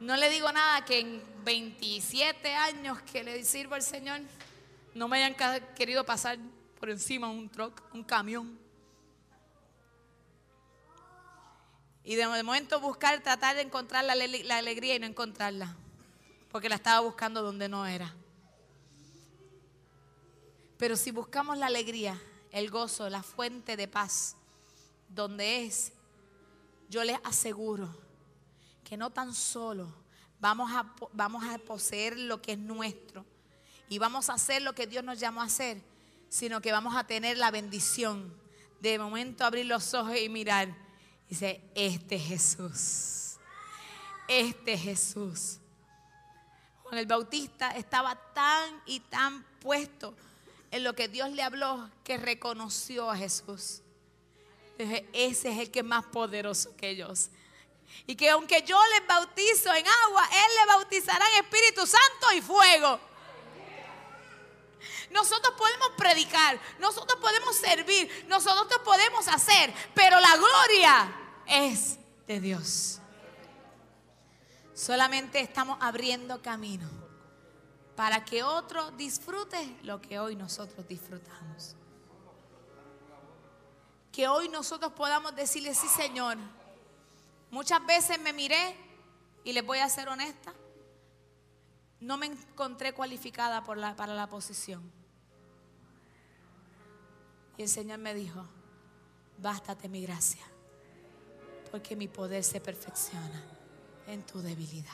No 0.00 0.16
le 0.16 0.30
digo 0.30 0.50
nada 0.52 0.84
que 0.84 1.00
en 1.00 1.22
27 1.44 2.54
años 2.54 3.02
que 3.02 3.24
le 3.24 3.44
sirvo 3.44 3.74
al 3.74 3.82
Señor 3.82 4.20
no 4.94 5.08
me 5.08 5.24
hayan 5.24 5.34
querido 5.74 6.04
pasar 6.04 6.38
por 6.78 6.88
encima 6.88 7.28
un 7.28 7.48
truck, 7.48 7.82
un 7.92 8.04
camión. 8.04 8.58
Y 12.04 12.14
de 12.14 12.26
momento 12.26 12.80
buscar, 12.80 13.20
tratar 13.22 13.56
de 13.56 13.62
encontrar 13.62 14.04
la, 14.04 14.14
la 14.14 14.58
alegría 14.58 14.94
y 14.94 14.98
no 15.00 15.06
encontrarla. 15.06 15.74
Porque 16.50 16.68
la 16.68 16.76
estaba 16.76 17.00
buscando 17.00 17.42
donde 17.42 17.68
no 17.68 17.84
era. 17.84 18.14
Pero 20.78 20.96
si 20.96 21.10
buscamos 21.10 21.58
la 21.58 21.66
alegría, 21.66 22.18
el 22.52 22.70
gozo, 22.70 23.10
la 23.10 23.24
fuente 23.24 23.76
de 23.76 23.88
paz, 23.88 24.36
donde 25.08 25.66
es, 25.66 25.92
yo 26.88 27.02
les 27.02 27.18
aseguro 27.24 28.07
que 28.88 28.96
no 28.96 29.10
tan 29.10 29.34
solo 29.34 29.92
vamos 30.40 30.70
a, 30.72 30.94
vamos 31.12 31.44
a 31.44 31.58
poseer 31.58 32.18
lo 32.18 32.40
que 32.40 32.52
es 32.52 32.58
nuestro 32.58 33.26
y 33.90 33.98
vamos 33.98 34.30
a 34.30 34.34
hacer 34.34 34.62
lo 34.62 34.74
que 34.74 34.86
Dios 34.86 35.04
nos 35.04 35.20
llamó 35.20 35.42
a 35.42 35.44
hacer, 35.44 35.82
sino 36.30 36.62
que 36.62 36.72
vamos 36.72 36.96
a 36.96 37.04
tener 37.04 37.36
la 37.36 37.50
bendición 37.50 38.34
de 38.80 38.98
momento 38.98 39.44
abrir 39.44 39.66
los 39.66 39.92
ojos 39.92 40.16
y 40.16 40.28
mirar. 40.30 40.74
Dice, 41.28 41.60
este 41.74 42.18
Jesús, 42.18 43.36
este 44.26 44.78
Jesús. 44.78 45.58
Juan 46.84 46.98
el 46.98 47.06
Bautista 47.06 47.70
estaba 47.72 48.14
tan 48.32 48.82
y 48.86 49.00
tan 49.00 49.44
puesto 49.60 50.14
en 50.70 50.84
lo 50.84 50.94
que 50.94 51.08
Dios 51.08 51.30
le 51.32 51.42
habló 51.42 51.90
que 52.04 52.16
reconoció 52.16 53.10
a 53.10 53.16
Jesús. 53.16 53.82
Dije, 54.78 55.06
ese 55.12 55.50
es 55.50 55.58
el 55.58 55.70
que 55.70 55.80
es 55.80 55.84
más 55.84 56.06
poderoso 56.06 56.74
que 56.76 56.90
ellos. 56.90 57.30
Y 58.06 58.16
que 58.16 58.30
aunque 58.30 58.62
yo 58.62 58.80
les 58.94 59.06
bautizo 59.06 59.72
en 59.74 59.86
agua, 60.06 60.28
Él 60.32 60.52
le 60.60 60.66
bautizará 60.66 61.24
en 61.34 61.44
Espíritu 61.44 61.86
Santo 61.86 62.32
y 62.34 62.40
fuego. 62.40 63.00
Nosotros 65.10 65.54
podemos 65.56 65.90
predicar, 65.96 66.58
nosotros 66.78 67.18
podemos 67.20 67.56
servir, 67.56 68.26
nosotros 68.28 68.80
podemos 68.84 69.26
hacer, 69.28 69.72
pero 69.94 70.20
la 70.20 70.36
gloria 70.36 71.12
es 71.46 71.98
de 72.26 72.40
Dios. 72.40 73.00
Solamente 74.74 75.40
estamos 75.40 75.78
abriendo 75.80 76.40
camino 76.42 76.88
para 77.96 78.24
que 78.24 78.42
otro 78.44 78.90
disfrute 78.92 79.76
lo 79.82 80.00
que 80.00 80.20
hoy 80.20 80.36
nosotros 80.36 80.86
disfrutamos. 80.86 81.74
Que 84.12 84.28
hoy 84.28 84.48
nosotros 84.48 84.92
podamos 84.92 85.34
decirle, 85.34 85.74
sí 85.74 85.88
Señor, 85.88 86.36
muchas 87.50 87.84
veces 87.86 88.20
me 88.20 88.32
miré 88.32 88.76
y 89.44 89.52
les 89.52 89.64
voy 89.64 89.78
a 89.78 89.88
ser 89.88 90.08
honesta, 90.08 90.52
no 92.00 92.16
me 92.16 92.26
encontré 92.26 92.92
cualificada 92.92 93.64
para 93.64 94.14
la 94.14 94.26
posición. 94.28 94.90
Y 97.56 97.62
el 97.62 97.68
Señor 97.68 97.98
me 97.98 98.14
dijo, 98.14 98.44
bástate 99.38 99.88
mi 99.88 100.02
gracia, 100.02 100.44
porque 101.70 101.96
mi 101.96 102.06
poder 102.06 102.44
se 102.44 102.60
perfecciona 102.60 103.42
en 104.06 104.24
tu 104.24 104.40
debilidad. 104.40 104.92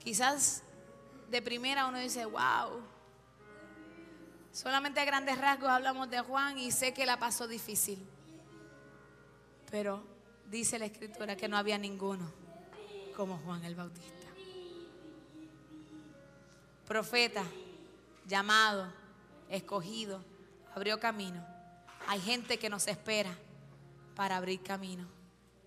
Quizás 0.00 0.62
de 1.30 1.40
primera 1.40 1.86
uno 1.86 1.98
dice, 1.98 2.26
wow, 2.26 2.82
solamente 4.52 5.00
a 5.00 5.04
grandes 5.04 5.38
rasgos 5.38 5.70
hablamos 5.70 6.10
de 6.10 6.20
Juan 6.20 6.58
y 6.58 6.70
sé 6.72 6.92
que 6.92 7.06
la 7.06 7.18
pasó 7.18 7.48
difícil. 7.48 8.06
Pero 9.70 10.02
dice 10.50 10.78
la 10.78 10.86
escritura 10.86 11.36
que 11.36 11.48
no 11.48 11.56
había 11.56 11.78
ninguno 11.78 12.30
como 13.16 13.38
Juan 13.38 13.64
el 13.64 13.74
Bautista. 13.74 14.12
Profeta, 16.86 17.44
llamado, 18.26 18.92
escogido, 19.48 20.22
abrió 20.74 21.00
camino. 21.00 21.44
Hay 22.06 22.20
gente 22.20 22.58
que 22.58 22.68
nos 22.68 22.86
espera 22.88 23.36
para 24.14 24.36
abrir 24.36 24.62
camino 24.62 25.08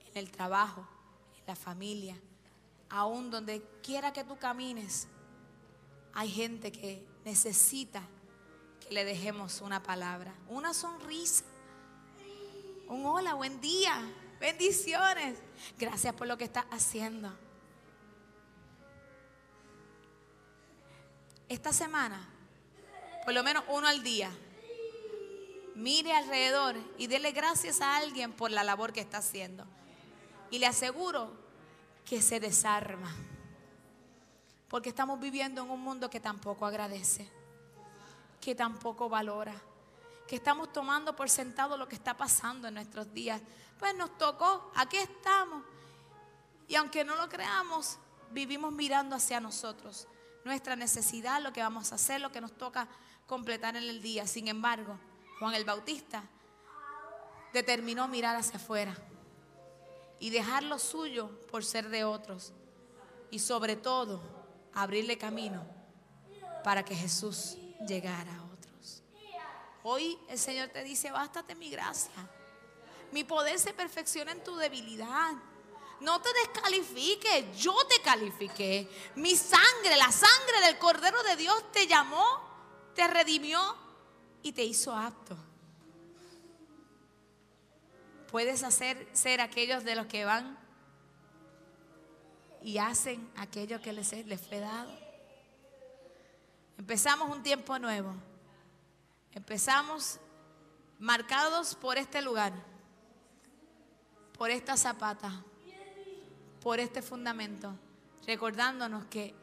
en 0.06 0.18
el 0.18 0.32
trabajo, 0.32 0.88
en 1.40 1.44
la 1.48 1.56
familia, 1.56 2.18
aún 2.90 3.32
donde 3.32 3.62
quiera 3.82 4.14
que 4.14 4.24
tú 4.24 4.38
camines, 4.38 5.08
hay 6.14 6.30
gente 6.30 6.72
que 6.72 7.06
necesita 7.26 8.02
que 8.80 8.94
le 8.94 9.06
dejemos 9.06 9.62
una 9.62 9.84
palabra, 9.84 10.34
una 10.48 10.74
sonrisa, 10.74 11.44
un 12.89 13.06
hola, 13.06 13.34
buen 13.34 13.60
día, 13.60 14.02
bendiciones. 14.39 15.39
Gracias 15.78 16.13
por 16.13 16.28
lo 16.28 16.38
que 16.38 16.45
estás 16.45 16.65
haciendo. 16.71 17.32
Esta 21.50 21.71
semana, 21.71 22.28
por 23.26 23.34
lo 23.34 23.43
menos 23.43 23.63
uno 23.69 23.88
al 23.88 24.04
día, 24.04 24.32
mire 25.76 26.13
alrededor 26.13 26.76
y 26.97 27.08
dele 27.08 27.32
gracias 27.32 27.82
a 27.82 27.97
alguien 27.97 28.34
por 28.34 28.52
la 28.52 28.63
labor 28.63 28.93
que 28.93 29.02
está 29.02 29.17
haciendo. 29.17 29.65
Y 30.50 30.60
le 30.60 30.67
aseguro 30.67 31.32
que 32.06 32.21
se 32.21 32.39
desarma. 32.39 33.13
Porque 34.69 34.89
estamos 34.89 35.19
viviendo 35.19 35.63
en 35.63 35.69
un 35.69 35.80
mundo 35.80 36.10
que 36.10 36.19
tampoco 36.19 36.65
agradece, 36.65 37.30
que 38.41 38.54
tampoco 38.54 39.08
valora, 39.08 39.56
que 40.28 40.36
estamos 40.36 40.72
tomando 40.74 41.16
por 41.16 41.30
sentado 41.30 41.78
lo 41.78 41.88
que 41.88 41.96
está 41.96 42.16
pasando 42.16 42.68
en 42.68 42.74
nuestros 42.74 43.12
días. 43.13 43.42
Pues 43.80 43.96
nos 43.96 44.18
tocó, 44.18 44.72
aquí 44.76 44.98
estamos. 44.98 45.63
Y 46.68 46.76
aunque 46.76 47.06
no 47.06 47.16
lo 47.16 47.30
creamos, 47.30 47.98
vivimos 48.32 48.74
mirando 48.74 49.16
hacia 49.16 49.40
nosotros, 49.40 50.08
nuestra 50.44 50.76
necesidad, 50.76 51.42
lo 51.42 51.54
que 51.54 51.62
vamos 51.62 51.92
a 51.92 51.96
hacer, 51.96 52.20
lo 52.20 52.32
que 52.32 52.42
nos 52.42 52.58
toca 52.58 52.88
completar 53.26 53.76
en 53.78 53.84
el 53.84 54.02
día. 54.02 54.28
Sin 54.28 54.48
embargo, 54.48 55.00
Juan 55.40 55.54
el 55.54 55.63
Bautista 55.63 56.24
determinó 57.54 58.08
mirar 58.08 58.36
hacia 58.36 58.58
afuera 58.58 58.96
y 60.20 60.30
dejar 60.30 60.63
lo 60.63 60.78
suyo 60.80 61.30
por 61.50 61.63
ser 61.63 61.90
de 61.90 62.04
otros. 62.04 62.54
Y 63.32 63.40
sobre 63.40 63.76
todo, 63.76 64.22
abrirle 64.74 65.18
camino 65.18 65.66
para 66.63 66.84
que 66.84 66.96
Jesús 66.96 67.58
llegara. 67.88 68.47
Hoy 69.89 70.19
el 70.28 70.38
Señor 70.38 70.69
te 70.69 70.84
dice, 70.84 71.12
bástate 71.12 71.56
mi 71.56 71.69
gracia. 71.69 72.12
Mi 73.12 73.23
poder 73.23 73.58
se 73.58 73.73
perfecciona 73.73 74.34
en 74.34 74.43
tu 74.43 74.56
debilidad. 74.56 75.32
No 76.02 76.21
te 76.21 76.30
descalifique, 76.34 77.52
yo 77.58 77.73
te 77.88 78.02
califiqué. 78.02 78.89
Mi 79.15 79.36
sangre, 79.36 79.95
la 79.97 80.12
sangre 80.12 80.62
del 80.65 80.78
Cordero 80.78 81.23
de 81.23 81.38
Dios 81.38 81.71
te 81.71 81.88
llamó, 81.88 82.23
te 82.95 83.08
redimió 83.08 83.60
y 84.43 84.52
te 84.52 84.63
hizo 84.63 84.93
apto 84.95 85.38
puedes 88.28 88.63
hacer 88.63 89.08
ser 89.13 89.41
aquellos 89.41 89.84
de 89.84 89.95
los 89.95 90.06
que 90.08 90.26
van 90.26 90.58
y 92.62 92.78
hacen 92.78 93.30
aquello 93.38 93.82
que 93.82 93.93
les, 93.93 94.12
les 94.26 94.41
fue 94.41 94.60
dado. 94.60 94.91
Empezamos 96.78 97.36
un 97.36 97.41
tiempo 97.41 97.80
nuevo. 97.80 98.13
Empezamos 99.34 100.20
marcados 101.00 101.76
por 101.76 101.98
este 101.98 102.22
lugar, 102.22 102.54
por 104.38 104.50
esta 104.50 104.78
zapata, 104.78 105.44
por 106.62 106.80
este 106.80 107.02
fundamento, 107.02 107.74
recordándonos 108.26 109.06
que 109.06 109.34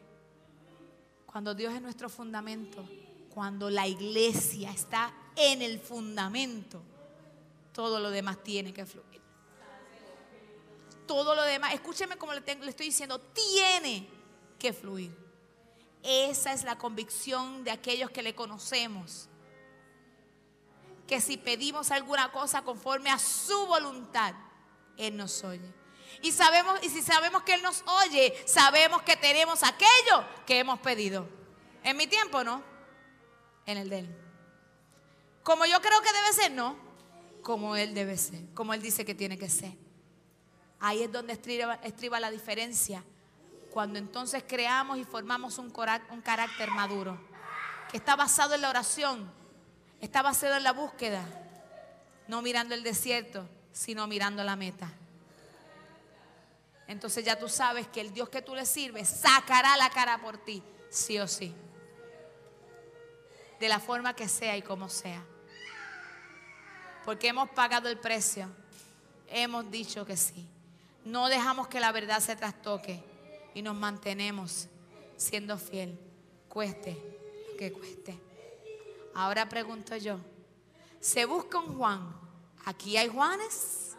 cuando 1.27 1.55
Dios 1.55 1.75
es 1.75 1.83
nuestro 1.83 2.09
fundamento, 2.09 2.88
cuando 3.31 3.68
la 3.70 3.87
iglesia 3.87 4.70
está 4.70 5.12
en 5.35 5.62
el 5.62 5.81
fundamento, 5.81 6.83
todo 7.73 7.99
lo 7.99 8.11
demás 8.11 8.42
tiene 8.42 8.73
que 8.73 8.87
fluir. 8.87 9.20
Todo 11.07 11.35
lo 11.35 11.42
demás, 11.42 11.75
escúcheme 11.75 12.16
como 12.16 12.33
le, 12.33 12.40
le 12.40 12.70
estoy 12.70 12.87
diciendo, 12.87 13.20
tiene 13.20 14.09
que 14.59 14.73
fluir. 14.73 15.14
Esa 16.03 16.53
es 16.53 16.64
la 16.64 16.79
convicción 16.79 17.64
de 17.64 17.70
aquellos 17.70 18.11
que 18.11 18.23
le 18.23 18.35
conocemos. 18.35 19.29
Que 21.07 21.21
si 21.21 21.37
pedimos 21.37 21.90
alguna 21.90 22.33
cosa 22.33 22.62
conforme 22.62 23.11
a 23.11 23.19
su 23.19 23.67
voluntad, 23.67 24.35
Él 24.97 25.17
nos 25.17 25.45
oye. 25.45 25.73
Y 26.23 26.33
sabemos, 26.33 26.79
y 26.83 26.88
si 26.88 27.03
sabemos 27.03 27.43
que 27.43 27.55
Él 27.55 27.62
nos 27.62 27.83
oye, 27.87 28.35
sabemos 28.47 29.03
que 29.03 29.17
tenemos 29.17 29.62
aquello 29.62 30.25
que 30.47 30.59
hemos 30.59 30.79
pedido. 30.81 31.29
En 31.83 31.97
mi 31.97 32.07
tiempo, 32.07 32.43
¿no? 32.43 32.62
En 33.67 33.79
el 33.79 33.88
de 33.90 33.99
Él. 34.01 34.19
Como 35.43 35.67
yo 35.67 35.81
creo 35.83 36.01
que 36.01 36.12
debe 36.12 36.33
ser, 36.33 36.53
no 36.53 36.85
como 37.45 37.77
Él 37.77 37.95
debe 37.95 38.17
ser, 38.17 38.40
como 38.55 38.75
Él 38.75 38.83
dice 38.83 39.05
que 39.05 39.14
tiene 39.14 39.38
que 39.38 39.49
ser. 39.49 39.77
Ahí 40.81 41.05
es 41.05 41.12
donde 41.12 41.35
estriba, 41.35 42.19
la 42.19 42.31
diferencia. 42.33 43.05
Cuando 43.71 43.99
entonces 43.99 44.43
creamos 44.47 44.99
y 44.99 45.05
formamos 45.05 45.59
un, 45.59 45.73
un 46.11 46.21
carácter 46.23 46.71
maduro, 46.71 47.19
que 47.90 47.99
está 47.99 48.17
basado 48.17 48.55
en 48.55 48.62
la 48.62 48.71
oración, 48.71 49.31
está 50.05 50.23
basado 50.23 50.57
en 50.57 50.62
la 50.62 50.73
búsqueda, 50.73 51.25
no 52.29 52.43
mirando 52.43 52.75
el 52.75 52.83
desierto, 52.83 53.49
sino 53.73 54.07
mirando 54.07 54.45
la 54.45 54.57
meta. 54.57 54.90
Entonces 56.87 57.25
ya 57.25 57.38
tú 57.38 57.49
sabes 57.49 57.87
que 57.88 58.01
el 58.01 58.12
Dios 58.12 58.29
que 58.29 58.43
tú 58.43 58.55
le 58.55 58.67
sirves 58.67 59.09
sacará 59.09 59.77
la 59.77 59.90
cara 59.90 60.19
por 60.19 60.38
ti, 60.38 60.62
sí 60.90 61.19
o 61.19 61.27
sí. 61.27 61.55
De 63.59 63.69
la 63.69 63.81
forma 63.81 64.14
que 64.14 64.29
sea 64.29 64.57
y 64.57 64.62
como 64.62 64.88
sea 64.88 65.25
porque 67.05 67.29
hemos 67.29 67.51
pagado 67.51 67.88
el 67.88 67.99
precio. 67.99 68.49
Hemos 69.29 69.71
dicho 69.71 70.05
que 70.05 70.17
sí. 70.17 70.47
No 71.05 71.29
dejamos 71.29 71.69
que 71.69 71.81
la 71.81 71.93
verdad 71.93 72.21
se 72.21 72.35
trastoque 72.35 73.03
y 73.55 73.62
nos 73.62 73.77
mantenemos 73.77 74.69
siendo 75.17 75.59
fiel, 75.59 75.99
cueste 76.49 76.97
lo 77.51 77.57
que 77.59 77.73
cueste. 77.73 78.19
Ahora 79.14 79.48
pregunto 79.48 79.96
yo, 79.96 80.18
¿se 81.00 81.24
busca 81.24 81.59
un 81.59 81.77
Juan? 81.77 82.14
¿Aquí 82.64 82.96
hay 82.96 83.09
Juanes? 83.09 83.96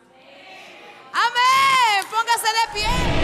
Amén. 1.14 2.06
Póngase 2.12 2.48
de 2.48 2.74
pie. 2.74 3.15